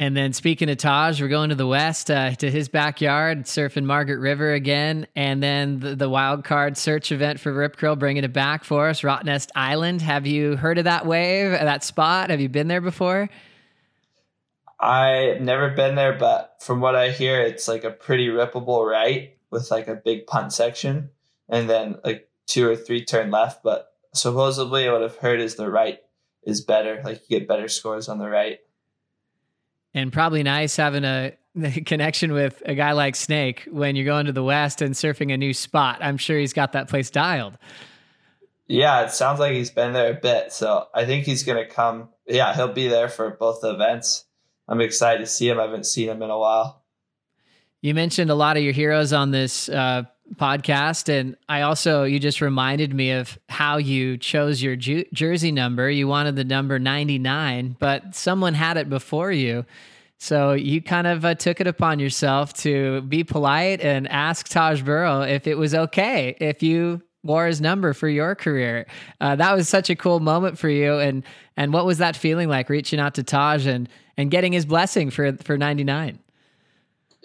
[0.00, 3.82] And then speaking of Taj, we're going to the west uh, to his backyard, surfing
[3.84, 8.22] Margaret River again, and then the, the wild card search event for Rip Curl, bringing
[8.22, 10.00] it back for us, Rottnest Island.
[10.02, 12.30] Have you heard of that wave, that spot?
[12.30, 13.28] Have you been there before?
[14.78, 19.36] I've never been there, but from what I hear, it's like a pretty rippable right
[19.50, 21.10] with like a big punt section,
[21.48, 23.64] and then like two or three turn left.
[23.64, 25.98] But supposedly, what I've heard is the right
[26.44, 27.02] is better.
[27.04, 28.60] Like you get better scores on the right
[29.98, 31.32] and probably nice having a
[31.86, 35.36] connection with a guy like Snake when you're going to the West and surfing a
[35.36, 35.98] new spot.
[36.00, 37.58] I'm sure he's got that place dialed.
[38.66, 40.52] Yeah, it sounds like he's been there a bit.
[40.52, 42.10] So I think he's going to come.
[42.26, 44.24] Yeah, he'll be there for both the events.
[44.68, 45.58] I'm excited to see him.
[45.58, 46.82] I haven't seen him in a while.
[47.80, 50.02] You mentioned a lot of your heroes on this uh,
[50.36, 51.08] podcast.
[51.08, 55.90] And I also, you just reminded me of how you chose your ju- jersey number.
[55.90, 59.64] You wanted the number 99, but someone had it before you.
[60.18, 64.82] So you kind of uh, took it upon yourself to be polite and ask Taj
[64.82, 68.86] Burrow if it was okay if you wore his number for your career.
[69.20, 70.98] Uh, that was such a cool moment for you.
[70.98, 71.24] And
[71.56, 75.10] and what was that feeling like reaching out to Taj and and getting his blessing
[75.10, 76.18] for for 99?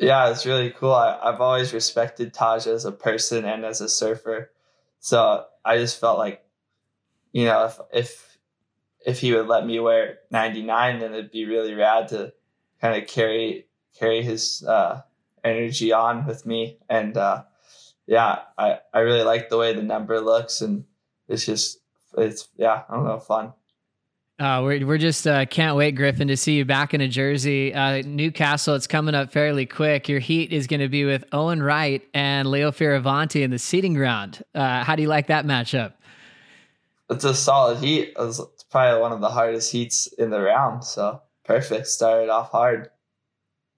[0.04, 0.94] Yeah, it's really cool.
[0.94, 4.52] I, I've always respected Taj as a person and as a surfer.
[5.00, 6.46] So I just felt like,
[7.32, 8.38] you know, if if
[9.06, 12.34] if he would let me wear 99, then it'd be really rad to
[12.82, 15.02] kind of carry carry his uh,
[15.44, 16.80] energy on with me.
[16.90, 17.44] And uh,
[18.06, 20.84] yeah, I I really like the way the number looks, and
[21.30, 21.80] it's just
[22.18, 23.54] it's yeah, I don't know, fun.
[24.40, 27.74] Uh, we're we're just uh, can't wait, Griffin, to see you back in a jersey.
[27.74, 30.10] Uh, Newcastle, it's coming up fairly quick.
[30.10, 33.94] Your heat is going to be with Owen Wright and Leo Fioravanti in the seating
[33.94, 34.44] ground.
[34.56, 35.94] Uh, how do you like that matchup?
[37.12, 38.14] It's a solid heat.
[38.20, 40.84] It's probably one of the hardest heats in the round.
[40.84, 41.86] So perfect.
[41.88, 42.90] Started off hard.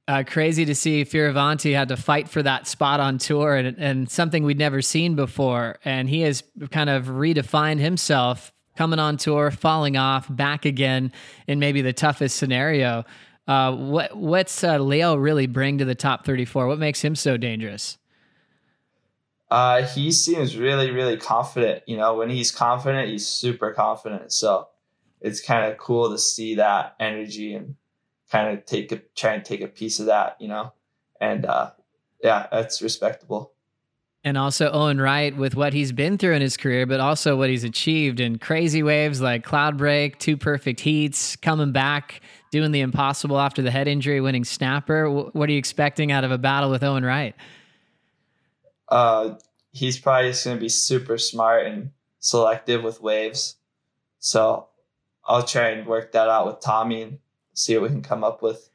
[0.07, 4.09] Uh, crazy to see Fioravanti had to fight for that spot on tour and, and
[4.09, 5.79] something we'd never seen before.
[5.83, 11.11] And he has kind of redefined himself coming on tour, falling off, back again
[11.47, 13.03] in maybe the toughest scenario.
[13.47, 16.67] Uh, what what's uh, Leo really bring to the top 34?
[16.67, 17.97] What makes him so dangerous?
[19.51, 21.83] Uh, he seems really, really confident.
[21.85, 24.31] You know, when he's confident, he's super confident.
[24.33, 24.67] So
[25.21, 27.75] it's kind of cool to see that energy and
[28.31, 30.37] kind of take a try and take a piece of that.
[30.39, 30.73] You know,
[31.21, 31.71] and uh,
[32.23, 33.54] yeah, that's respectable.
[34.25, 37.47] And also Owen Wright with what he's been through in his career, but also what
[37.51, 42.21] he's achieved in crazy waves like Cloudbreak, two perfect heats, coming back,
[42.51, 45.07] doing the impossible after the head injury, winning snapper.
[45.11, 47.35] What are you expecting out of a battle with Owen Wright?
[48.89, 49.35] Uh,
[49.71, 53.57] he's probably just going to be super smart and selective with waves.
[54.17, 54.69] So
[55.23, 57.19] I'll try and work that out with Tommy and
[57.53, 58.71] see what we can come up with.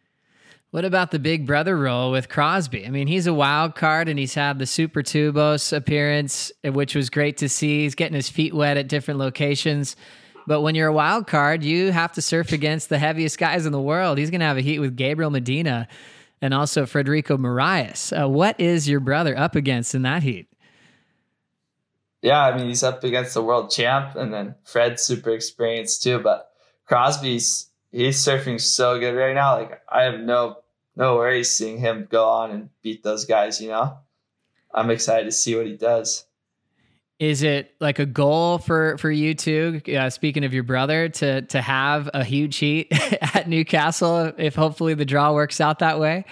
[0.70, 2.86] What about the big brother role with Crosby?
[2.86, 7.38] I mean, he's a wild card and he's had the Supertubos appearance, which was great
[7.38, 7.82] to see.
[7.82, 9.96] He's getting his feet wet at different locations.
[10.46, 13.72] But when you're a wild card, you have to surf against the heaviest guys in
[13.72, 14.16] the world.
[14.16, 15.88] He's going to have a heat with Gabriel Medina
[16.40, 18.12] and also Frederico Morais.
[18.12, 20.46] Uh, what is your brother up against in that heat?
[22.22, 26.18] Yeah, I mean, he's up against the world champ, and then Fred's super experienced too.
[26.18, 26.50] But
[26.86, 29.56] Crosby's he's surfing so good right now.
[29.56, 30.58] Like I have no
[30.96, 33.60] no worries seeing him go on and beat those guys.
[33.60, 33.98] You know,
[34.72, 36.26] I'm excited to see what he does.
[37.18, 39.82] Is it like a goal for for you too?
[39.94, 42.88] Uh, speaking of your brother, to to have a huge heat
[43.34, 46.24] at Newcastle, if hopefully the draw works out that way.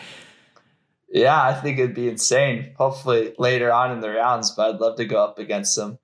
[1.10, 2.74] Yeah, I think it'd be insane.
[2.76, 5.98] Hopefully later on in the rounds, but I'd love to go up against them.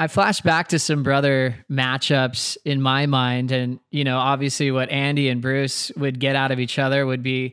[0.00, 4.88] I flash back to some brother matchups in my mind, and you know, obviously, what
[4.88, 7.52] Andy and Bruce would get out of each other would be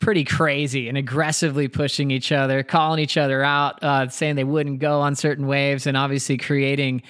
[0.00, 4.78] pretty crazy and aggressively pushing each other, calling each other out, uh, saying they wouldn't
[4.78, 7.02] go on certain waves, and obviously creating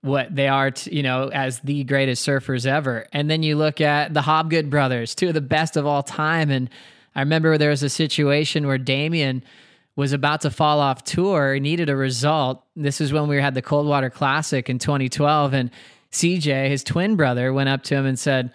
[0.00, 3.06] what they are, you know, as the greatest surfers ever.
[3.12, 6.50] And then you look at the Hobgood brothers, two of the best of all time.
[6.50, 6.70] And
[7.14, 9.44] I remember there was a situation where Damien
[9.96, 12.62] was about to fall off tour, needed a result.
[12.76, 15.54] This is when we had the Coldwater Classic in 2012.
[15.54, 15.70] And
[16.12, 18.52] CJ, his twin brother, went up to him and said,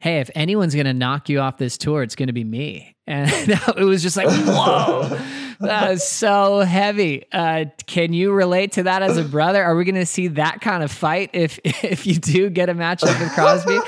[0.00, 2.94] Hey, if anyone's going to knock you off this tour, it's going to be me.
[3.08, 3.30] And
[3.78, 5.18] it was just like, whoa,
[5.60, 7.24] that is so heavy.
[7.32, 9.64] Uh, can you relate to that as a brother?
[9.64, 12.74] Are we going to see that kind of fight if if you do get a
[12.74, 13.78] matchup with Crosby?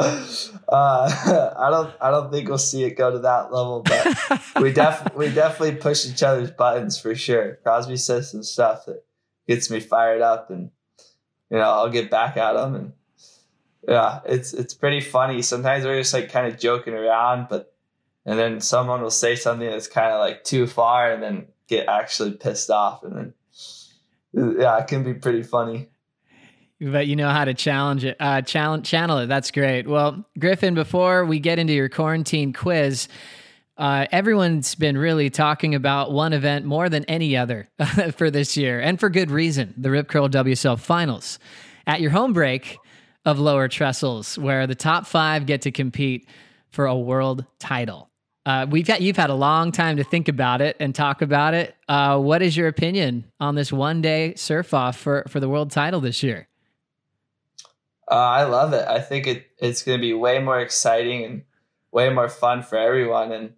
[0.68, 4.72] Uh, I don't I don't think we'll see it go to that level, but we
[4.72, 7.58] def we definitely push each other's buttons for sure.
[7.64, 9.02] Crosby says some stuff that
[9.48, 10.70] gets me fired up, and
[11.50, 12.92] you know I'll get back at him, and
[13.88, 15.42] yeah, it's it's pretty funny.
[15.42, 17.74] Sometimes we're just like kind of joking around, but
[18.24, 21.88] and then someone will say something that's kind of like too far, and then get
[21.88, 23.34] actually pissed off, and
[24.32, 25.89] then yeah, it can be pretty funny
[26.80, 29.26] but you know how to challenge it, uh, challenge, channel it.
[29.26, 29.86] That's great.
[29.86, 33.08] Well, Griffin, before we get into your quarantine quiz,
[33.76, 37.68] uh, everyone's been really talking about one event more than any other
[38.16, 41.38] for this year, and for good reason the Rip Curl WSL Finals.
[41.86, 42.78] At your home break
[43.24, 46.28] of lower trestles, where the top five get to compete
[46.70, 48.10] for a world title.
[48.46, 51.52] Uh, we've got you've had a long time to think about it and talk about
[51.52, 51.74] it.
[51.88, 55.70] Uh, what is your opinion on this one day surf off for for the world
[55.70, 56.49] title this year?
[58.10, 58.86] Uh, I love it.
[58.88, 61.42] I think it it's going to be way more exciting and
[61.92, 63.30] way more fun for everyone.
[63.30, 63.52] And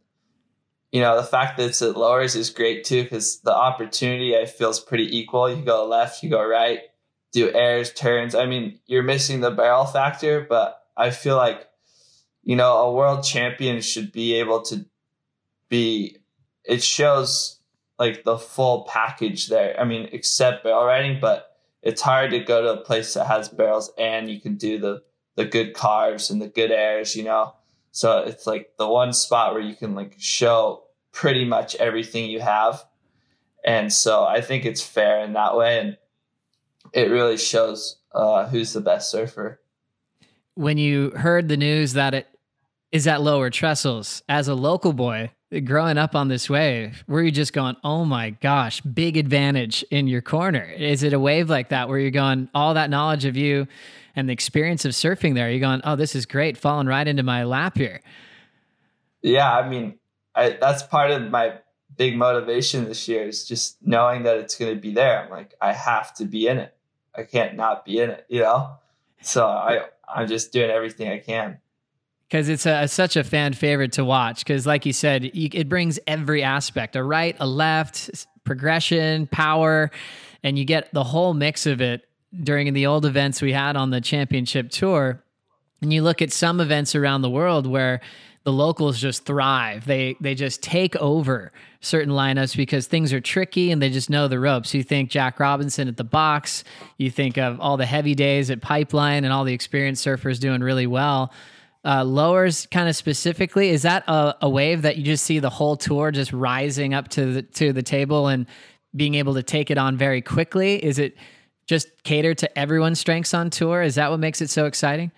[0.91, 4.45] you know, the fact that it's at lowers is great too because the opportunity I
[4.45, 5.51] feel is pretty equal.
[5.51, 6.81] You go left, you go right,
[7.33, 8.35] do airs, turns.
[8.35, 11.67] I mean, you're missing the barrel factor, but I feel like
[12.43, 14.85] you know a world champion should be able to
[15.71, 16.19] be.
[16.65, 17.59] It shows
[17.99, 19.81] like the full package there.
[19.81, 21.52] I mean, except barrel riding, but
[21.83, 25.03] it's hard to go to a place that has barrels and you can do the
[25.35, 27.55] the good carves and the good airs, you know.
[27.91, 32.41] So it's like the one spot where you can like show pretty much everything you
[32.41, 32.85] have.
[33.65, 35.97] And so I think it's fair in that way and
[36.93, 39.61] it really shows uh, who's the best surfer.
[40.55, 42.27] When you heard the news that it
[42.91, 45.31] is at lower trestles as a local boy,
[45.61, 50.09] growing up on this wave, were you just going, oh my gosh, big advantage in
[50.09, 50.65] your corner?
[50.65, 53.67] Is it a wave like that where you're going, all that knowledge of you
[54.17, 57.23] and the experience of surfing there, you're going, oh, this is great, falling right into
[57.23, 58.01] my lap here?
[59.23, 59.99] Yeah, I mean,
[60.35, 61.55] I, that's part of my
[61.97, 65.23] big motivation this year is just knowing that it's going to be there.
[65.23, 66.75] I'm like, I have to be in it.
[67.15, 68.79] I can't not be in it, you know?
[69.21, 71.59] So I, I'm just doing everything I can
[72.33, 74.39] because it's a, such a fan favorite to watch.
[74.39, 79.91] Because, like you said, you, it brings every aspect a right, a left, progression, power,
[80.43, 82.09] and you get the whole mix of it
[82.43, 85.23] during the old events we had on the championship tour.
[85.83, 88.01] And you look at some events around the world where
[88.45, 89.85] the locals just thrive.
[89.85, 91.53] They they just take over
[91.83, 94.73] certain lineups because things are tricky and they just know the ropes.
[94.73, 96.65] You think Jack Robinson at the box,
[96.97, 100.63] you think of all the heavy days at Pipeline and all the experienced surfers doing
[100.63, 101.31] really well.
[101.85, 105.51] Uh, lowers kind of specifically is that a, a wave that you just see the
[105.51, 108.47] whole tour just rising up to the to the table and
[108.95, 110.83] being able to take it on very quickly?
[110.83, 111.17] Is it
[111.67, 113.83] just cater to everyone's strengths on tour?
[113.83, 115.11] Is that what makes it so exciting?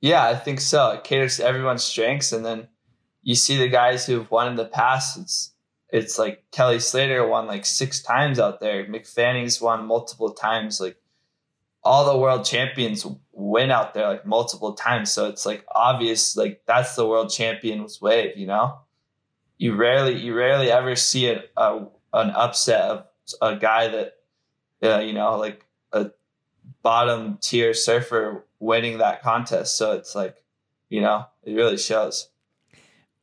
[0.00, 0.90] Yeah, I think so.
[0.90, 2.68] It caters to everyone's strengths, and then
[3.22, 5.16] you see the guys who've won in the past.
[5.16, 5.52] It's
[5.88, 8.84] it's like Kelly Slater won like six times out there.
[8.86, 10.80] Mick Fanning's won multiple times.
[10.80, 10.96] Like
[11.84, 15.10] all the world champions win out there like multiple times.
[15.10, 18.36] So it's like obvious, like that's the world champion's wave.
[18.36, 18.78] You know,
[19.58, 23.06] you rarely you rarely ever see a, a an upset of
[23.40, 24.16] a guy that
[24.82, 26.10] uh, you know like a
[26.82, 29.76] bottom tier surfer winning that contest.
[29.76, 30.36] So it's like,
[30.88, 32.28] you know, it really shows.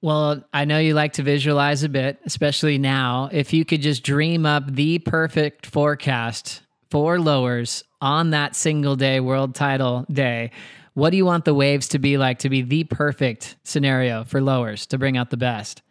[0.01, 3.29] Well, I know you like to visualize a bit, especially now.
[3.33, 9.19] If you could just dream up the perfect forecast for lowers on that single day
[9.19, 10.51] world title day,
[10.93, 14.41] what do you want the waves to be like to be the perfect scenario for
[14.41, 15.81] lowers to bring out the best?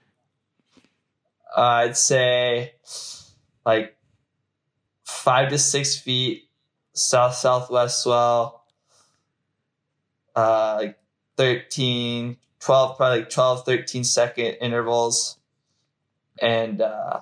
[1.57, 2.75] Uh, I'd say
[3.65, 3.97] like
[5.05, 6.49] five to six feet,
[6.93, 8.65] south southwest swell,
[10.37, 10.99] uh, like
[11.37, 15.39] 13, 12, probably like 12, 13 second intervals.
[16.41, 17.21] And uh,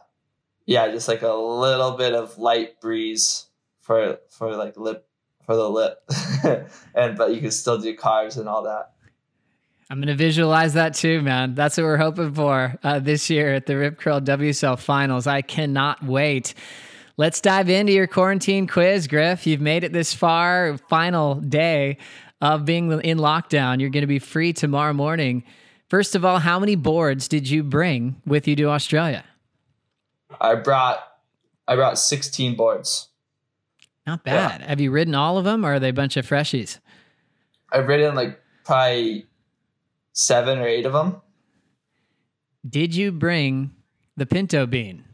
[0.66, 3.45] yeah, just like a little bit of light breeze
[3.86, 5.06] for for like lip
[5.44, 6.02] for the lip.
[6.94, 8.92] and but you can still do carves and all that.
[9.88, 11.54] I'm gonna visualize that too, man.
[11.54, 15.26] That's what we're hoping for uh, this year at the Rip Curl WSL Finals.
[15.26, 16.54] I cannot wait.
[17.16, 19.46] Let's dive into your quarantine quiz, Griff.
[19.46, 21.96] You've made it this far, final day
[22.42, 23.80] of being in lockdown.
[23.80, 25.42] You're going to be free tomorrow morning.
[25.88, 29.24] First of all, how many boards did you bring with you to Australia?
[30.38, 30.98] I brought
[31.66, 33.08] I brought 16 boards.
[34.06, 34.60] Not bad.
[34.60, 34.68] Yeah.
[34.68, 36.78] Have you ridden all of them or are they a bunch of freshies?
[37.72, 39.26] I've ridden like probably
[40.12, 41.20] seven or eight of them.
[42.68, 43.72] Did you bring
[44.16, 45.04] the pinto bean?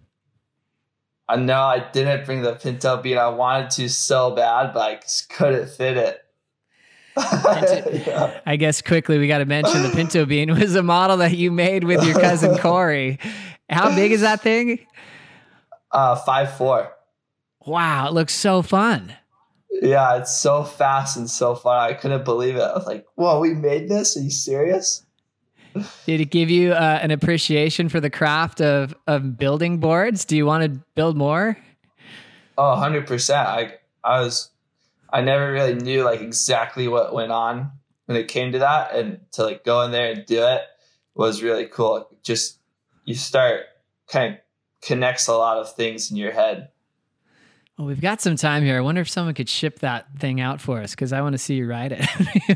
[1.29, 3.19] Uh, no, I didn't bring the pinto bean.
[3.19, 6.23] I wanted to so bad, but I just couldn't fit it.
[7.17, 11.51] I guess quickly we got to mention the Pinto Bean was a model that you
[11.51, 13.19] made with your cousin Corey.
[13.69, 14.79] How big is that thing?
[15.91, 16.91] Uh, five four.
[17.67, 19.15] Wow, it looks so fun.
[19.71, 21.79] Yeah, it's so fast and so fun.
[21.79, 22.63] I couldn't believe it.
[22.63, 24.17] I was like, "Whoa, we made this?
[24.17, 25.05] Are you serious?"
[26.07, 30.25] Did it give you uh, an appreciation for the craft of of building boards?
[30.25, 31.57] Do you want to build more?
[32.59, 33.35] Oh, 100%.
[33.35, 34.51] I I was
[35.13, 37.73] I never really knew like exactly what went on
[38.07, 40.63] when it came to that, and to like go in there and do it
[41.15, 42.09] was really cool.
[42.23, 42.59] Just
[43.05, 43.63] you start
[44.11, 44.41] kind of
[44.83, 46.69] connects a lot of things in your head.
[47.79, 48.77] Well, we've got some time here.
[48.77, 51.39] I wonder if someone could ship that thing out for us because I want to
[51.39, 52.07] see you ride it.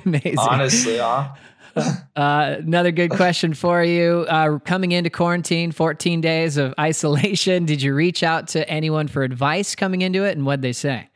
[0.07, 0.39] Amazing.
[0.39, 1.35] Honestly, huh?
[2.17, 4.27] uh, another good question for you.
[4.29, 9.23] Uh, coming into quarantine, 14 days of isolation, did you reach out to anyone for
[9.23, 11.09] advice coming into it and what'd they say?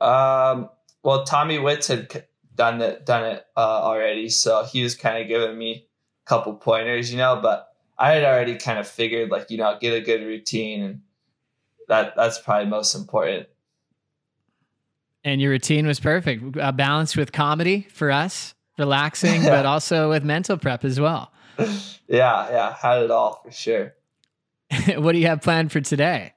[0.00, 0.68] Um,
[1.02, 2.24] well, Tommy Witz had
[2.54, 5.86] done it done it uh, already, so he was kind of giving me
[6.26, 7.40] a couple pointers, you know.
[7.40, 7.68] But
[7.98, 11.00] I had already kind of figured, like, you know, get a good routine, and
[11.88, 13.46] that that's probably most important.
[15.24, 19.50] And your routine was perfect, uh, balanced with comedy for us, relaxing, yeah.
[19.50, 21.32] but also with mental prep as well.
[21.58, 23.94] Yeah, yeah, had it all for sure.
[24.96, 26.32] what do you have planned for today?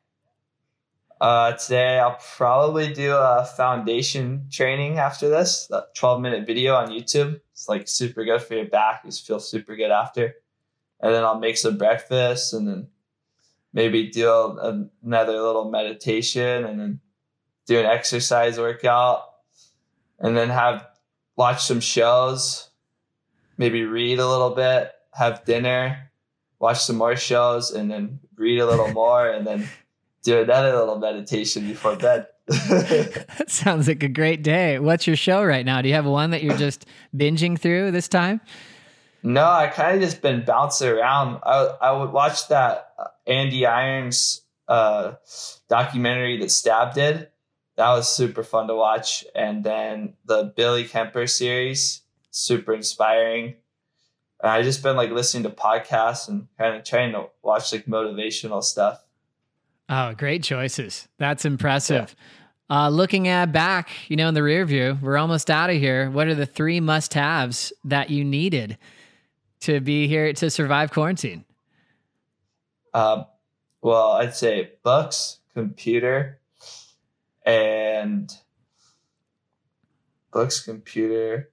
[1.22, 6.90] Uh, today I'll probably do a foundation training after this, that 12 minute video on
[6.90, 7.42] YouTube.
[7.52, 9.02] It's like super good for your back.
[9.04, 10.36] You feel super good after.
[11.02, 12.88] And then I'll make some breakfast and then
[13.74, 17.00] maybe do a, another little meditation and then
[17.66, 19.24] do an exercise workout
[20.20, 20.88] and then have
[21.36, 22.70] watch some shows,
[23.58, 26.12] maybe read a little bit, have dinner,
[26.60, 29.68] watch some more shows and then read a little more and then
[30.24, 32.28] do another little meditation before bed.
[32.48, 34.80] that sounds like a great day.
[34.80, 35.82] What's your show right now?
[35.82, 38.42] Do you have one that you're just binging through this time?
[39.22, 41.40] No, I kind of just been bouncing around.
[41.44, 42.89] I I would watch that
[43.28, 45.14] Andy Irons uh,
[45.68, 47.30] documentary that Stab did.
[47.76, 53.56] That was super fun to watch, and then the Billy Kemper series, super inspiring.
[54.42, 57.86] And I just been like listening to podcasts and kind of trying to watch like
[57.86, 59.04] motivational stuff.
[59.88, 61.08] Oh, great choices.
[61.18, 62.16] That's impressive.
[62.70, 62.86] Yeah.
[62.86, 66.12] Uh, looking at back, you know, in the rear view, we're almost out of here.
[66.12, 68.78] What are the three must haves that you needed
[69.62, 71.46] to be here to survive quarantine?
[73.00, 73.26] Um,
[73.82, 76.40] well, I'd say books, computer,
[77.46, 78.30] and
[80.32, 81.50] books, computer,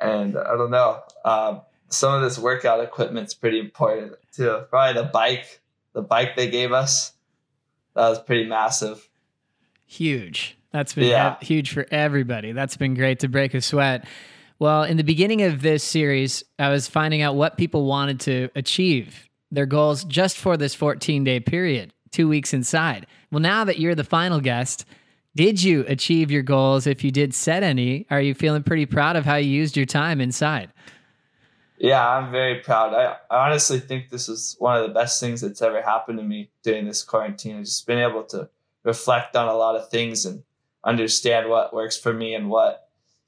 [0.00, 1.00] and I don't know.
[1.24, 4.62] Um, some of this workout equipment's pretty important too.
[4.68, 5.60] Probably the bike,
[5.94, 7.12] the bike they gave us,
[7.94, 9.08] that was pretty massive.
[9.86, 10.58] Huge.
[10.72, 11.36] That's been Yeah.
[11.40, 12.52] huge for everybody.
[12.52, 14.06] That's been great to break a sweat.
[14.58, 18.48] Well, in the beginning of this series, I was finding out what people wanted to
[18.54, 23.06] achieve, their goals just for this 14 day period, two weeks inside.
[23.30, 24.86] Well, now that you're the final guest,
[25.34, 26.86] did you achieve your goals?
[26.86, 29.84] If you did set any, are you feeling pretty proud of how you used your
[29.84, 30.72] time inside?
[31.78, 32.94] Yeah, I'm very proud.
[32.94, 36.24] I, I honestly think this is one of the best things that's ever happened to
[36.24, 37.62] me during this quarantine.
[37.62, 38.48] Just been able to
[38.84, 40.42] reflect on a lot of things and
[40.82, 42.85] understand what works for me and what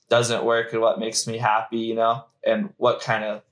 [0.09, 3.43] doesn't work and what makes me happy, you know, and what kind of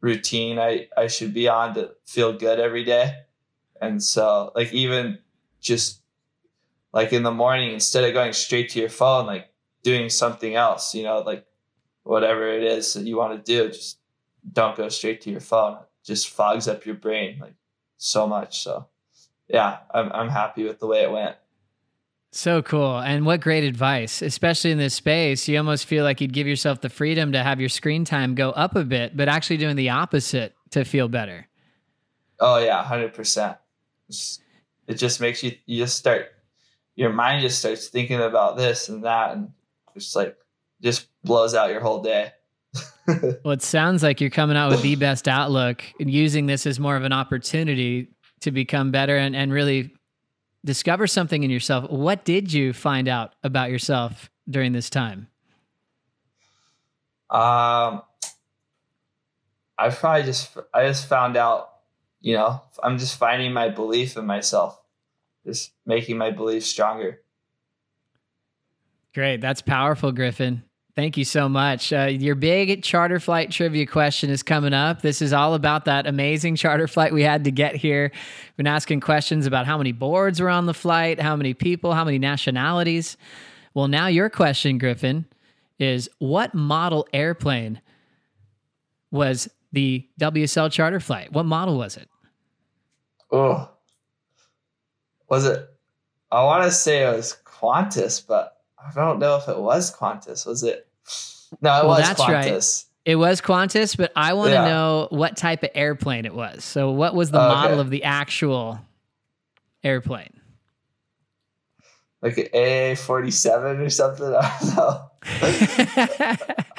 [0.00, 3.14] routine I, I should be on to feel good every day.
[3.80, 5.18] And so, like, even
[5.60, 6.02] just
[6.92, 9.48] like in the morning, instead of going straight to your phone, like
[9.82, 11.46] doing something else, you know, like
[12.04, 13.98] whatever it is that you want to do, just
[14.52, 15.74] don't go straight to your phone.
[15.74, 17.54] It just fogs up your brain like
[17.96, 18.62] so much.
[18.62, 18.86] So
[19.48, 21.36] yeah, I'm I'm happy with the way it went.
[22.34, 22.98] So cool.
[22.98, 25.46] And what great advice, especially in this space.
[25.46, 28.50] You almost feel like you'd give yourself the freedom to have your screen time go
[28.50, 31.46] up a bit, but actually doing the opposite to feel better.
[32.40, 33.58] Oh yeah, hundred percent.
[34.88, 36.28] It just makes you you just start
[36.96, 39.52] your mind just starts thinking about this and that and
[39.94, 40.36] just like
[40.80, 42.32] just blows out your whole day.
[43.44, 46.78] Well, it sounds like you're coming out with the best outlook and using this as
[46.78, 49.92] more of an opportunity to become better and, and really
[50.64, 51.90] discover something in yourself.
[51.90, 55.28] What did you find out about yourself during this time?
[57.30, 58.02] Um,
[59.78, 61.70] I probably just I just found out,
[62.20, 64.78] you know, I'm just finding my belief in myself,
[65.46, 67.20] just making my belief stronger.
[69.14, 69.40] Great.
[69.40, 70.62] That's powerful, Griffin.
[70.94, 71.90] Thank you so much.
[71.90, 75.00] Uh, your big charter flight trivia question is coming up.
[75.00, 78.10] This is all about that amazing charter flight we had to get here.
[78.12, 81.94] We've been asking questions about how many boards were on the flight, how many people,
[81.94, 83.16] how many nationalities.
[83.72, 85.24] Well, now your question, Griffin,
[85.78, 87.80] is what model airplane
[89.10, 91.32] was the WSL charter flight?
[91.32, 92.08] What model was it?
[93.30, 93.70] Oh,
[95.30, 95.66] was it?
[96.30, 100.46] I want to say it was Qantas, but I don't know if it was Qantas.
[100.46, 100.86] Was it?
[101.60, 102.28] No, it Well, was that's Qantas.
[102.28, 102.84] right.
[103.04, 104.64] It was Qantas, but I want to Yeah.
[104.64, 106.64] know what type of airplane it was.
[106.64, 107.80] So, what was the Oh, model okay.
[107.80, 108.80] of the actual
[109.82, 110.30] airplane?
[112.22, 114.26] Like an AA forty seven or something.
[114.40, 115.08] I don't know.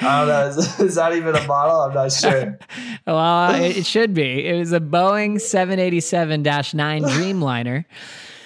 [0.00, 0.46] don't know.
[0.48, 1.82] Is, is that even a model?
[1.82, 2.58] I'm not sure.
[3.06, 4.46] well, it, it should be.
[4.46, 7.84] It was a Boeing 787 9 Dreamliner,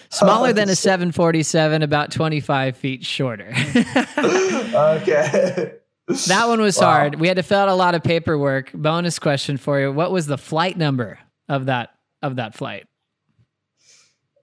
[0.15, 3.53] smaller Oh, than a 747, about 25 feet shorter.
[4.19, 5.73] okay.
[6.27, 6.85] that one was Wow.
[6.85, 7.21] hard.
[7.21, 8.73] We had to fill out a lot of paperwork.
[8.73, 11.91] Bonus question for you: What was the flight number of that
[12.23, 12.87] of that flight?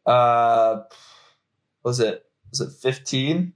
[0.05, 0.84] Uh,
[1.84, 3.53] was it was it 15?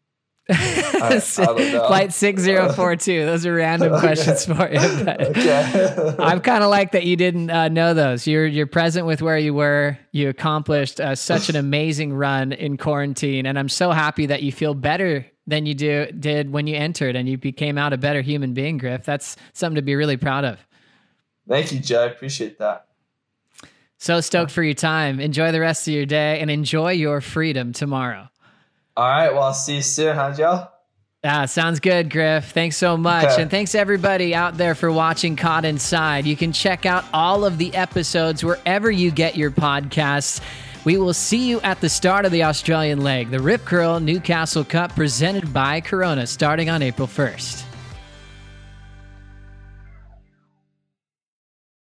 [0.49, 1.19] I.
[1.87, 3.25] Flight 6042.
[3.25, 4.01] Those are random Okay.
[4.01, 4.79] questions for you.
[5.29, 6.15] Okay.
[6.19, 8.25] I'm kind of like that you didn't uh, know those.
[8.27, 9.97] You're you're present with where you were.
[10.11, 14.51] You accomplished uh, such an amazing run in quarantine, and I'm so happy that you
[14.51, 18.21] feel better than you do did when you entered, and you became out a better
[18.21, 19.03] human being, Griff.
[19.05, 20.59] That's something to be really proud of.
[21.47, 22.03] Thank you, Joe.
[22.03, 22.85] I appreciate that.
[23.97, 25.19] So stoked for your time.
[25.19, 28.29] Enjoy the rest of your day, and enjoy your freedom tomorrow.
[28.99, 29.33] All right.
[29.33, 30.67] Well, I'll see you soon, huh, Joe?
[31.23, 32.51] Ah, sounds good, Griff.
[32.51, 33.23] Thanks so much.
[33.23, 33.41] Okay.
[33.41, 36.25] And thanks everybody out there for watching Caught Inside.
[36.25, 40.41] You can check out all of the episodes wherever you get your podcasts.
[40.83, 44.65] We will see you at the start of the Australian leg, the Rip Curl Newcastle
[44.65, 47.68] Cup presented by Corona starting on April 1st.